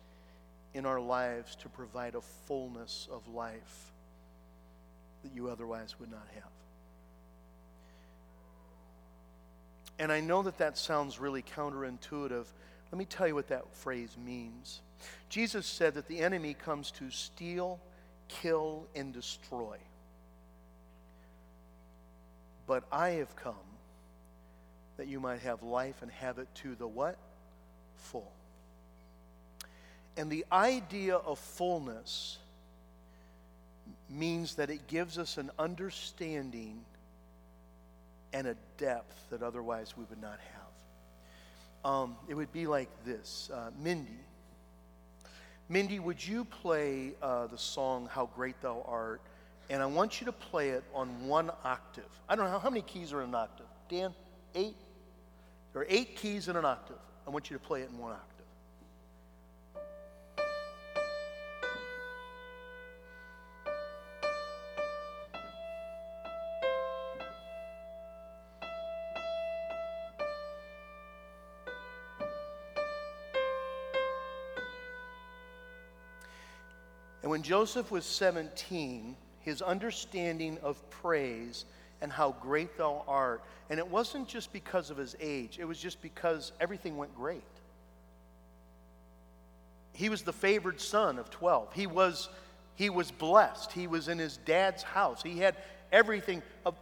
in 0.72 0.86
our 0.86 1.00
lives 1.00 1.56
to 1.56 1.68
provide 1.68 2.14
a 2.14 2.20
fullness 2.20 3.08
of 3.10 3.26
life 3.26 3.90
that 5.24 5.34
you 5.34 5.48
otherwise 5.48 5.98
would 5.98 6.12
not 6.12 6.28
have. 6.32 6.44
And 9.98 10.12
I 10.12 10.20
know 10.20 10.44
that 10.44 10.58
that 10.58 10.78
sounds 10.78 11.18
really 11.18 11.42
counterintuitive. 11.42 12.46
Let 12.92 12.98
me 12.98 13.04
tell 13.04 13.26
you 13.26 13.34
what 13.34 13.48
that 13.48 13.74
phrase 13.74 14.16
means. 14.24 14.80
Jesus 15.28 15.66
said 15.66 15.94
that 15.94 16.06
the 16.06 16.20
enemy 16.20 16.54
comes 16.54 16.92
to 16.92 17.10
steal, 17.10 17.80
kill, 18.28 18.86
and 18.94 19.12
destroy. 19.12 19.76
But 22.68 22.84
I 22.92 23.08
have 23.10 23.34
come 23.34 23.69
that 25.00 25.08
you 25.08 25.18
might 25.18 25.40
have 25.40 25.62
life 25.62 26.02
and 26.02 26.10
have 26.10 26.38
it 26.38 26.46
to 26.54 26.74
the 26.74 26.86
what? 26.86 27.16
Full. 27.96 28.30
And 30.18 30.30
the 30.30 30.44
idea 30.52 31.16
of 31.16 31.38
fullness 31.38 32.36
means 34.10 34.56
that 34.56 34.68
it 34.68 34.86
gives 34.88 35.16
us 35.16 35.38
an 35.38 35.50
understanding 35.58 36.84
and 38.34 38.46
a 38.46 38.54
depth 38.76 39.16
that 39.30 39.42
otherwise 39.42 39.94
we 39.96 40.04
would 40.10 40.20
not 40.20 40.38
have. 41.82 41.90
Um, 41.90 42.16
it 42.28 42.34
would 42.34 42.52
be 42.52 42.66
like 42.66 42.90
this 43.06 43.50
uh, 43.54 43.70
Mindy. 43.82 44.10
Mindy, 45.70 45.98
would 45.98 46.22
you 46.22 46.44
play 46.44 47.12
uh, 47.22 47.46
the 47.46 47.56
song 47.56 48.06
How 48.12 48.28
Great 48.36 48.60
Thou 48.60 48.84
Art? 48.86 49.22
And 49.70 49.82
I 49.82 49.86
want 49.86 50.20
you 50.20 50.26
to 50.26 50.32
play 50.32 50.70
it 50.70 50.84
on 50.92 51.26
one 51.26 51.50
octave. 51.64 52.04
I 52.28 52.36
don't 52.36 52.44
know 52.44 52.50
how, 52.50 52.58
how 52.58 52.68
many 52.68 52.82
keys 52.82 53.14
are 53.14 53.22
in 53.22 53.30
an 53.30 53.34
octave. 53.34 53.64
Dan, 53.88 54.12
eight? 54.54 54.76
There 55.72 55.82
are 55.82 55.86
eight 55.88 56.16
keys 56.16 56.48
in 56.48 56.56
an 56.56 56.64
octave. 56.64 56.96
I 57.26 57.30
want 57.30 57.50
you 57.50 57.56
to 57.56 57.62
play 57.62 57.82
it 57.82 57.90
in 57.90 57.98
one 57.98 58.12
octave. 58.12 58.26
And 77.22 77.30
when 77.30 77.42
Joseph 77.42 77.90
was 77.90 78.04
17, 78.04 79.14
his 79.40 79.62
understanding 79.62 80.58
of 80.62 80.88
praise 80.90 81.64
and 82.02 82.10
how 82.10 82.34
great 82.40 82.76
thou 82.78 83.04
art, 83.06 83.42
and 83.68 83.78
it 83.78 83.88
wasn't 83.88 84.26
just 84.26 84.52
because 84.52 84.90
of 84.90 84.96
his 84.96 85.16
age, 85.20 85.58
it 85.58 85.64
was 85.64 85.78
just 85.78 86.00
because 86.02 86.52
everything 86.60 86.96
went 86.96 87.14
great. 87.14 87.42
He 89.92 90.08
was 90.08 90.22
the 90.22 90.32
favored 90.32 90.80
son 90.80 91.18
of 91.18 91.30
12. 91.30 91.74
He 91.74 91.86
was, 91.86 92.30
he 92.74 92.88
was 92.88 93.10
blessed. 93.10 93.72
He 93.72 93.86
was 93.86 94.08
in 94.08 94.18
his 94.18 94.38
dad's 94.38 94.82
house. 94.82 95.22
He 95.22 95.38
had 95.38 95.56
everything. 95.92 96.42
Of, 96.64 96.74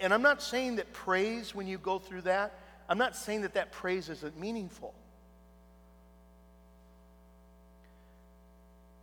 and 0.00 0.14
I'm 0.14 0.22
not 0.22 0.42
saying 0.42 0.76
that 0.76 0.92
praise, 0.92 1.54
when 1.54 1.66
you 1.66 1.76
go 1.76 1.98
through 1.98 2.22
that, 2.22 2.54
I'm 2.88 2.98
not 2.98 3.14
saying 3.14 3.42
that 3.42 3.54
that 3.54 3.72
praise 3.72 4.08
isn't 4.08 4.38
meaningful. 4.38 4.94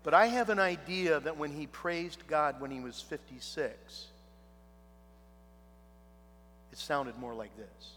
But 0.03 0.13
I 0.13 0.27
have 0.27 0.49
an 0.49 0.59
idea 0.59 1.19
that 1.19 1.38
when 1.38 1.51
he 1.51 1.67
praised 1.67 2.25
God 2.27 2.61
when 2.61 2.71
he 2.71 2.79
was 2.79 3.01
56, 3.01 4.07
it 6.78 6.82
sounded 6.82 7.17
more 7.17 7.34
like 7.34 7.55
this. 7.57 7.93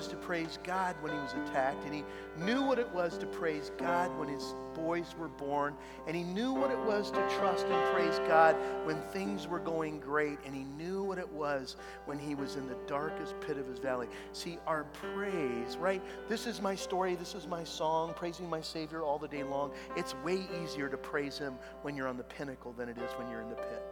Was 0.00 0.08
to 0.08 0.16
praise 0.16 0.58
God 0.64 0.96
when 1.02 1.12
he 1.12 1.18
was 1.18 1.34
attacked, 1.34 1.84
and 1.84 1.92
he 1.92 2.04
knew 2.38 2.62
what 2.62 2.78
it 2.78 2.88
was 2.94 3.18
to 3.18 3.26
praise 3.26 3.70
God 3.76 4.10
when 4.18 4.30
his 4.30 4.54
boys 4.72 5.14
were 5.18 5.28
born, 5.28 5.74
and 6.06 6.16
he 6.16 6.22
knew 6.22 6.54
what 6.54 6.70
it 6.70 6.78
was 6.78 7.10
to 7.10 7.28
trust 7.38 7.66
and 7.66 7.94
praise 7.94 8.18
God 8.26 8.56
when 8.86 8.98
things 9.12 9.46
were 9.46 9.58
going 9.58 10.00
great, 10.00 10.38
and 10.46 10.54
he 10.54 10.64
knew 10.64 11.02
what 11.02 11.18
it 11.18 11.28
was 11.30 11.76
when 12.06 12.18
he 12.18 12.34
was 12.34 12.56
in 12.56 12.66
the 12.66 12.78
darkest 12.86 13.38
pit 13.42 13.58
of 13.58 13.66
his 13.66 13.78
valley. 13.78 14.06
See, 14.32 14.56
our 14.66 14.84
praise, 14.84 15.76
right? 15.76 16.00
This 16.30 16.46
is 16.46 16.62
my 16.62 16.74
story, 16.74 17.14
this 17.14 17.34
is 17.34 17.46
my 17.46 17.62
song, 17.62 18.14
praising 18.16 18.48
my 18.48 18.62
Savior 18.62 19.02
all 19.02 19.18
the 19.18 19.28
day 19.28 19.42
long. 19.42 19.70
It's 19.98 20.14
way 20.24 20.46
easier 20.64 20.88
to 20.88 20.96
praise 20.96 21.36
him 21.36 21.56
when 21.82 21.94
you're 21.94 22.08
on 22.08 22.16
the 22.16 22.24
pinnacle 22.24 22.72
than 22.72 22.88
it 22.88 22.96
is 22.96 23.10
when 23.18 23.28
you're 23.28 23.42
in 23.42 23.50
the 23.50 23.56
pit. 23.56 23.82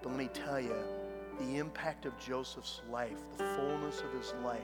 But 0.00 0.10
let 0.10 0.16
me 0.16 0.28
tell 0.32 0.60
you, 0.60 0.76
the 1.46 1.58
impact 1.58 2.06
of 2.06 2.18
Joseph's 2.18 2.82
life, 2.90 3.18
the 3.36 3.44
fullness 3.56 4.00
of 4.00 4.12
his 4.12 4.34
life, 4.44 4.60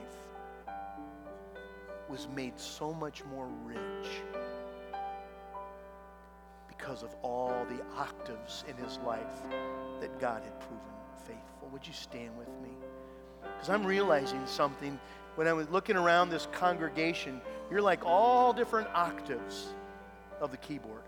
was 2.09 2.27
made 2.35 2.59
so 2.59 2.93
much 2.93 3.23
more 3.25 3.47
rich 3.65 4.09
because 6.67 7.03
of 7.03 7.13
all 7.21 7.65
the 7.69 7.81
octaves 7.97 8.63
in 8.67 8.75
his 8.83 8.97
life 9.05 9.43
that 9.99 10.19
God 10.19 10.43
had 10.43 10.59
proven 10.59 10.79
faithful. 11.25 11.69
Would 11.71 11.85
you 11.85 11.93
stand 11.93 12.35
with 12.37 12.49
me? 12.63 12.71
Because 13.41 13.69
I'm 13.69 13.85
realizing 13.85 14.45
something 14.47 14.99
when 15.35 15.47
I 15.47 15.53
was 15.53 15.69
looking 15.69 15.95
around 15.95 16.29
this 16.29 16.47
congregation. 16.51 17.41
You're 17.69 17.81
like 17.81 18.05
all 18.05 18.53
different 18.53 18.87
octaves 18.93 19.67
of 20.41 20.51
the 20.51 20.57
keyboard, 20.57 21.03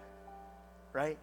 right? 0.93 1.17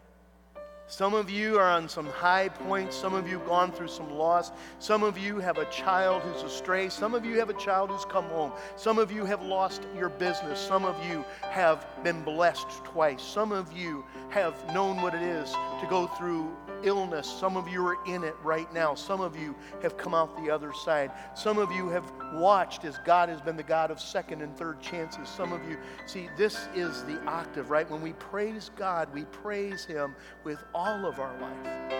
Some 0.90 1.12
of 1.12 1.28
you 1.28 1.58
are 1.58 1.70
on 1.70 1.86
some 1.86 2.06
high 2.06 2.48
points. 2.48 2.96
Some 2.96 3.12
of 3.12 3.28
you 3.28 3.38
have 3.38 3.46
gone 3.46 3.72
through 3.72 3.88
some 3.88 4.10
loss. 4.10 4.52
Some 4.78 5.02
of 5.02 5.18
you 5.18 5.38
have 5.38 5.58
a 5.58 5.66
child 5.66 6.22
who's 6.22 6.42
astray. 6.42 6.88
Some 6.88 7.14
of 7.14 7.26
you 7.26 7.38
have 7.38 7.50
a 7.50 7.54
child 7.54 7.90
who's 7.90 8.06
come 8.06 8.24
home. 8.24 8.52
Some 8.76 8.98
of 8.98 9.12
you 9.12 9.26
have 9.26 9.42
lost 9.42 9.86
your 9.94 10.08
business. 10.08 10.58
Some 10.58 10.86
of 10.86 10.96
you 11.06 11.26
have 11.42 11.86
been 12.02 12.24
blessed 12.24 12.70
twice. 12.84 13.22
Some 13.22 13.52
of 13.52 13.70
you 13.70 14.02
have 14.30 14.54
known 14.72 15.02
what 15.02 15.14
it 15.14 15.20
is 15.20 15.52
to 15.52 15.86
go 15.90 16.06
through 16.06 16.56
illness. 16.82 17.28
Some 17.28 17.56
of 17.56 17.68
you 17.68 17.86
are 17.86 17.96
in 18.06 18.24
it 18.24 18.34
right 18.42 18.72
now. 18.72 18.94
Some 18.94 19.20
of 19.20 19.36
you 19.36 19.54
have 19.82 19.96
come 19.96 20.14
out 20.14 20.36
the 20.42 20.50
other 20.50 20.72
side. 20.72 21.10
Some 21.34 21.58
of 21.58 21.72
you 21.72 21.88
have 21.88 22.10
watched 22.34 22.84
as 22.84 22.98
God 23.04 23.28
has 23.28 23.40
been 23.40 23.56
the 23.56 23.62
God 23.62 23.90
of 23.90 24.00
second 24.00 24.42
and 24.42 24.56
third 24.56 24.80
chances. 24.80 25.28
Some 25.28 25.52
of 25.52 25.68
you, 25.68 25.76
see, 26.06 26.28
this 26.36 26.68
is 26.74 27.04
the 27.04 27.22
octave, 27.24 27.70
right? 27.70 27.88
When 27.90 28.02
we 28.02 28.12
praise 28.14 28.70
God, 28.76 29.12
we 29.12 29.24
praise 29.26 29.84
Him 29.84 30.14
with 30.44 30.58
all 30.74 31.06
of 31.06 31.18
our 31.18 31.38
life. 31.40 31.94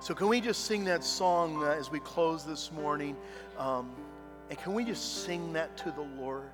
So, 0.00 0.14
can 0.14 0.28
we 0.28 0.40
just 0.40 0.64
sing 0.64 0.84
that 0.84 1.04
song 1.04 1.62
uh, 1.62 1.76
as 1.78 1.90
we 1.90 2.00
close 2.00 2.44
this 2.44 2.72
morning? 2.72 3.16
Um, 3.58 3.90
and 4.48 4.58
can 4.58 4.72
we 4.72 4.84
just 4.84 5.24
sing 5.24 5.52
that 5.52 5.76
to 5.78 5.90
the 5.90 6.06
Lord? 6.20 6.50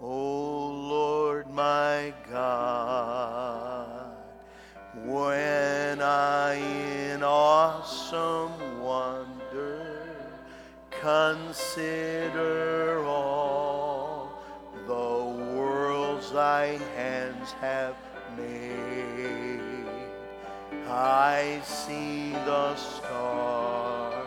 Oh 0.00 0.66
Lord, 0.88 1.50
my 1.50 2.12
God. 2.30 4.25
When 5.04 6.00
I 6.00 6.54
in 6.54 7.22
awesome 7.22 8.80
wonder 8.80 10.06
consider 10.90 12.24
all 13.04 14.42
the 14.86 15.52
worlds 15.54 16.32
thy 16.32 16.78
hands 16.96 17.52
have 17.60 17.94
made, 18.38 19.60
I 20.88 21.60
see 21.62 22.30
the 22.32 22.74
stars, 22.76 24.26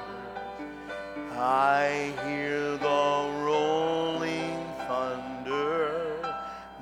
I 1.32 2.14
hear 2.24 2.78
the 2.78 3.32
rolling 3.44 4.64
thunder, 4.88 6.22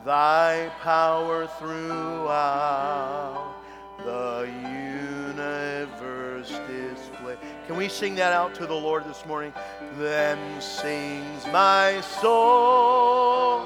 thy 0.04 0.70
power 0.82 1.48
throughout 1.58 3.47
the 4.08 4.48
universe 5.36 6.48
display. 6.66 7.36
Can 7.68 7.76
we 7.76 7.90
sing 7.90 8.16
that 8.16 8.32
out 8.32 8.56
to 8.56 8.66
the 8.66 8.74
Lord 8.74 9.04
this 9.04 9.26
morning? 9.26 9.52
Then 9.98 10.62
sings 10.62 11.46
my 11.48 12.00
soul, 12.22 13.66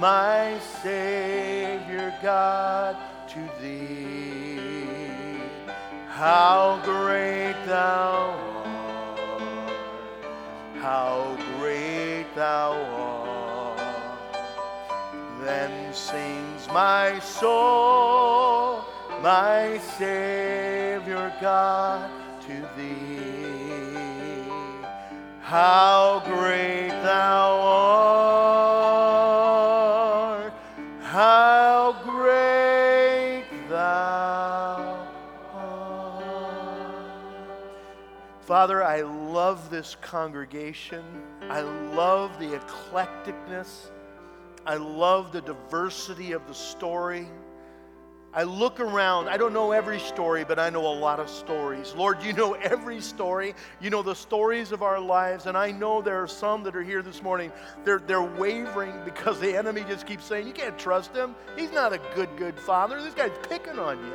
my 0.00 0.58
Savior 0.82 2.14
God, 2.22 2.96
to 3.28 3.50
thee. 3.60 4.56
How 6.08 6.80
great 6.84 7.56
thou 7.66 8.30
art, 8.64 9.20
how 10.80 11.36
great 11.58 12.24
thou 12.34 12.72
art. 12.96 13.78
Then 15.42 15.92
sings 15.92 16.66
my 16.68 17.18
soul, 17.18 18.84
my 19.22 19.78
Savior 19.98 21.32
God, 21.40 22.10
to 22.40 22.68
thee. 22.76 23.22
How 25.40 26.22
great 26.24 26.88
thou 27.04 27.60
art, 30.40 30.52
how 31.02 31.94
great 32.02 33.44
thou 33.68 35.06
art. 35.54 36.66
Father, 38.40 38.82
I 38.82 39.02
love 39.02 39.70
this 39.70 39.96
congregation. 40.00 41.04
I 41.48 41.60
love 41.60 42.40
the 42.40 42.58
eclecticness. 42.58 43.90
I 44.66 44.74
love 44.74 45.30
the 45.30 45.42
diversity 45.42 46.32
of 46.32 46.44
the 46.48 46.54
story. 46.54 47.28
I 48.34 48.44
look 48.44 48.80
around. 48.80 49.28
I 49.28 49.36
don't 49.36 49.52
know 49.52 49.72
every 49.72 50.00
story, 50.00 50.42
but 50.42 50.58
I 50.58 50.70
know 50.70 50.86
a 50.86 50.96
lot 50.98 51.20
of 51.20 51.28
stories. 51.28 51.92
Lord, 51.94 52.22
you 52.22 52.32
know 52.32 52.54
every 52.62 53.00
story. 53.00 53.54
You 53.80 53.90
know 53.90 54.02
the 54.02 54.14
stories 54.14 54.72
of 54.72 54.82
our 54.82 54.98
lives. 54.98 55.46
And 55.46 55.56
I 55.56 55.70
know 55.70 56.00
there 56.00 56.22
are 56.22 56.28
some 56.28 56.62
that 56.62 56.74
are 56.74 56.82
here 56.82 57.02
this 57.02 57.22
morning. 57.22 57.52
They're, 57.84 57.98
they're 57.98 58.22
wavering 58.22 58.94
because 59.04 59.38
the 59.38 59.54
enemy 59.54 59.84
just 59.86 60.06
keeps 60.06 60.24
saying, 60.24 60.46
You 60.46 60.54
can't 60.54 60.78
trust 60.78 61.14
him. 61.14 61.34
He's 61.58 61.72
not 61.72 61.92
a 61.92 62.00
good, 62.14 62.30
good 62.38 62.58
father. 62.58 63.02
This 63.02 63.14
guy's 63.14 63.36
picking 63.48 63.78
on 63.78 63.98
you. 63.98 64.14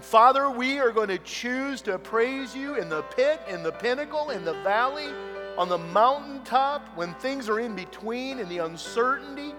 Father, 0.00 0.50
we 0.50 0.78
are 0.78 0.90
going 0.90 1.08
to 1.08 1.18
choose 1.18 1.82
to 1.82 1.98
praise 1.98 2.54
you 2.54 2.76
in 2.76 2.88
the 2.88 3.02
pit, 3.02 3.40
in 3.48 3.62
the 3.62 3.72
pinnacle, 3.72 4.30
in 4.30 4.44
the 4.44 4.52
valley, 4.62 5.08
on 5.56 5.68
the 5.68 5.78
mountaintop, 5.78 6.86
when 6.94 7.14
things 7.14 7.48
are 7.48 7.60
in 7.60 7.74
between, 7.74 8.38
in 8.38 8.48
the 8.48 8.58
uncertainty. 8.58 9.52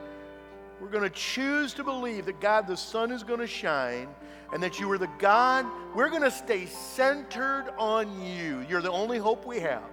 We're 0.79 0.89
going 0.89 1.03
to 1.03 1.15
choose 1.15 1.73
to 1.75 1.83
believe 1.83 2.25
that 2.25 2.41
God 2.41 2.67
the 2.67 2.77
sun 2.77 3.11
is 3.11 3.23
going 3.23 3.39
to 3.39 3.47
shine 3.47 4.09
and 4.53 4.61
that 4.61 4.79
you 4.79 4.91
are 4.91 4.97
the 4.97 5.09
God. 5.19 5.65
We're 5.95 6.09
going 6.09 6.21
to 6.21 6.31
stay 6.31 6.65
centered 6.65 7.73
on 7.77 8.21
you. 8.21 8.65
You're 8.69 8.81
the 8.81 8.91
only 8.91 9.17
hope 9.17 9.45
we 9.45 9.59
have. 9.59 9.89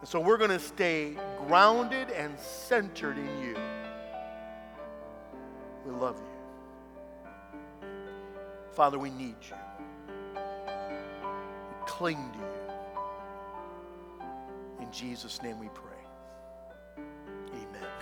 And 0.00 0.08
so 0.08 0.20
we're 0.20 0.38
going 0.38 0.50
to 0.50 0.58
stay 0.58 1.16
grounded 1.46 2.10
and 2.10 2.38
centered 2.38 3.18
in 3.18 3.42
you. 3.42 3.56
We 5.86 5.92
love 5.92 6.16
you. 6.18 7.88
Father, 8.72 8.98
we 8.98 9.10
need 9.10 9.36
you. 9.48 9.56
We 10.34 11.86
cling 11.86 12.30
to 12.32 12.38
you. 12.38 12.44
In 14.86 14.92
Jesus' 14.92 15.42
name 15.42 15.58
we 15.58 15.68
pray. 15.68 15.85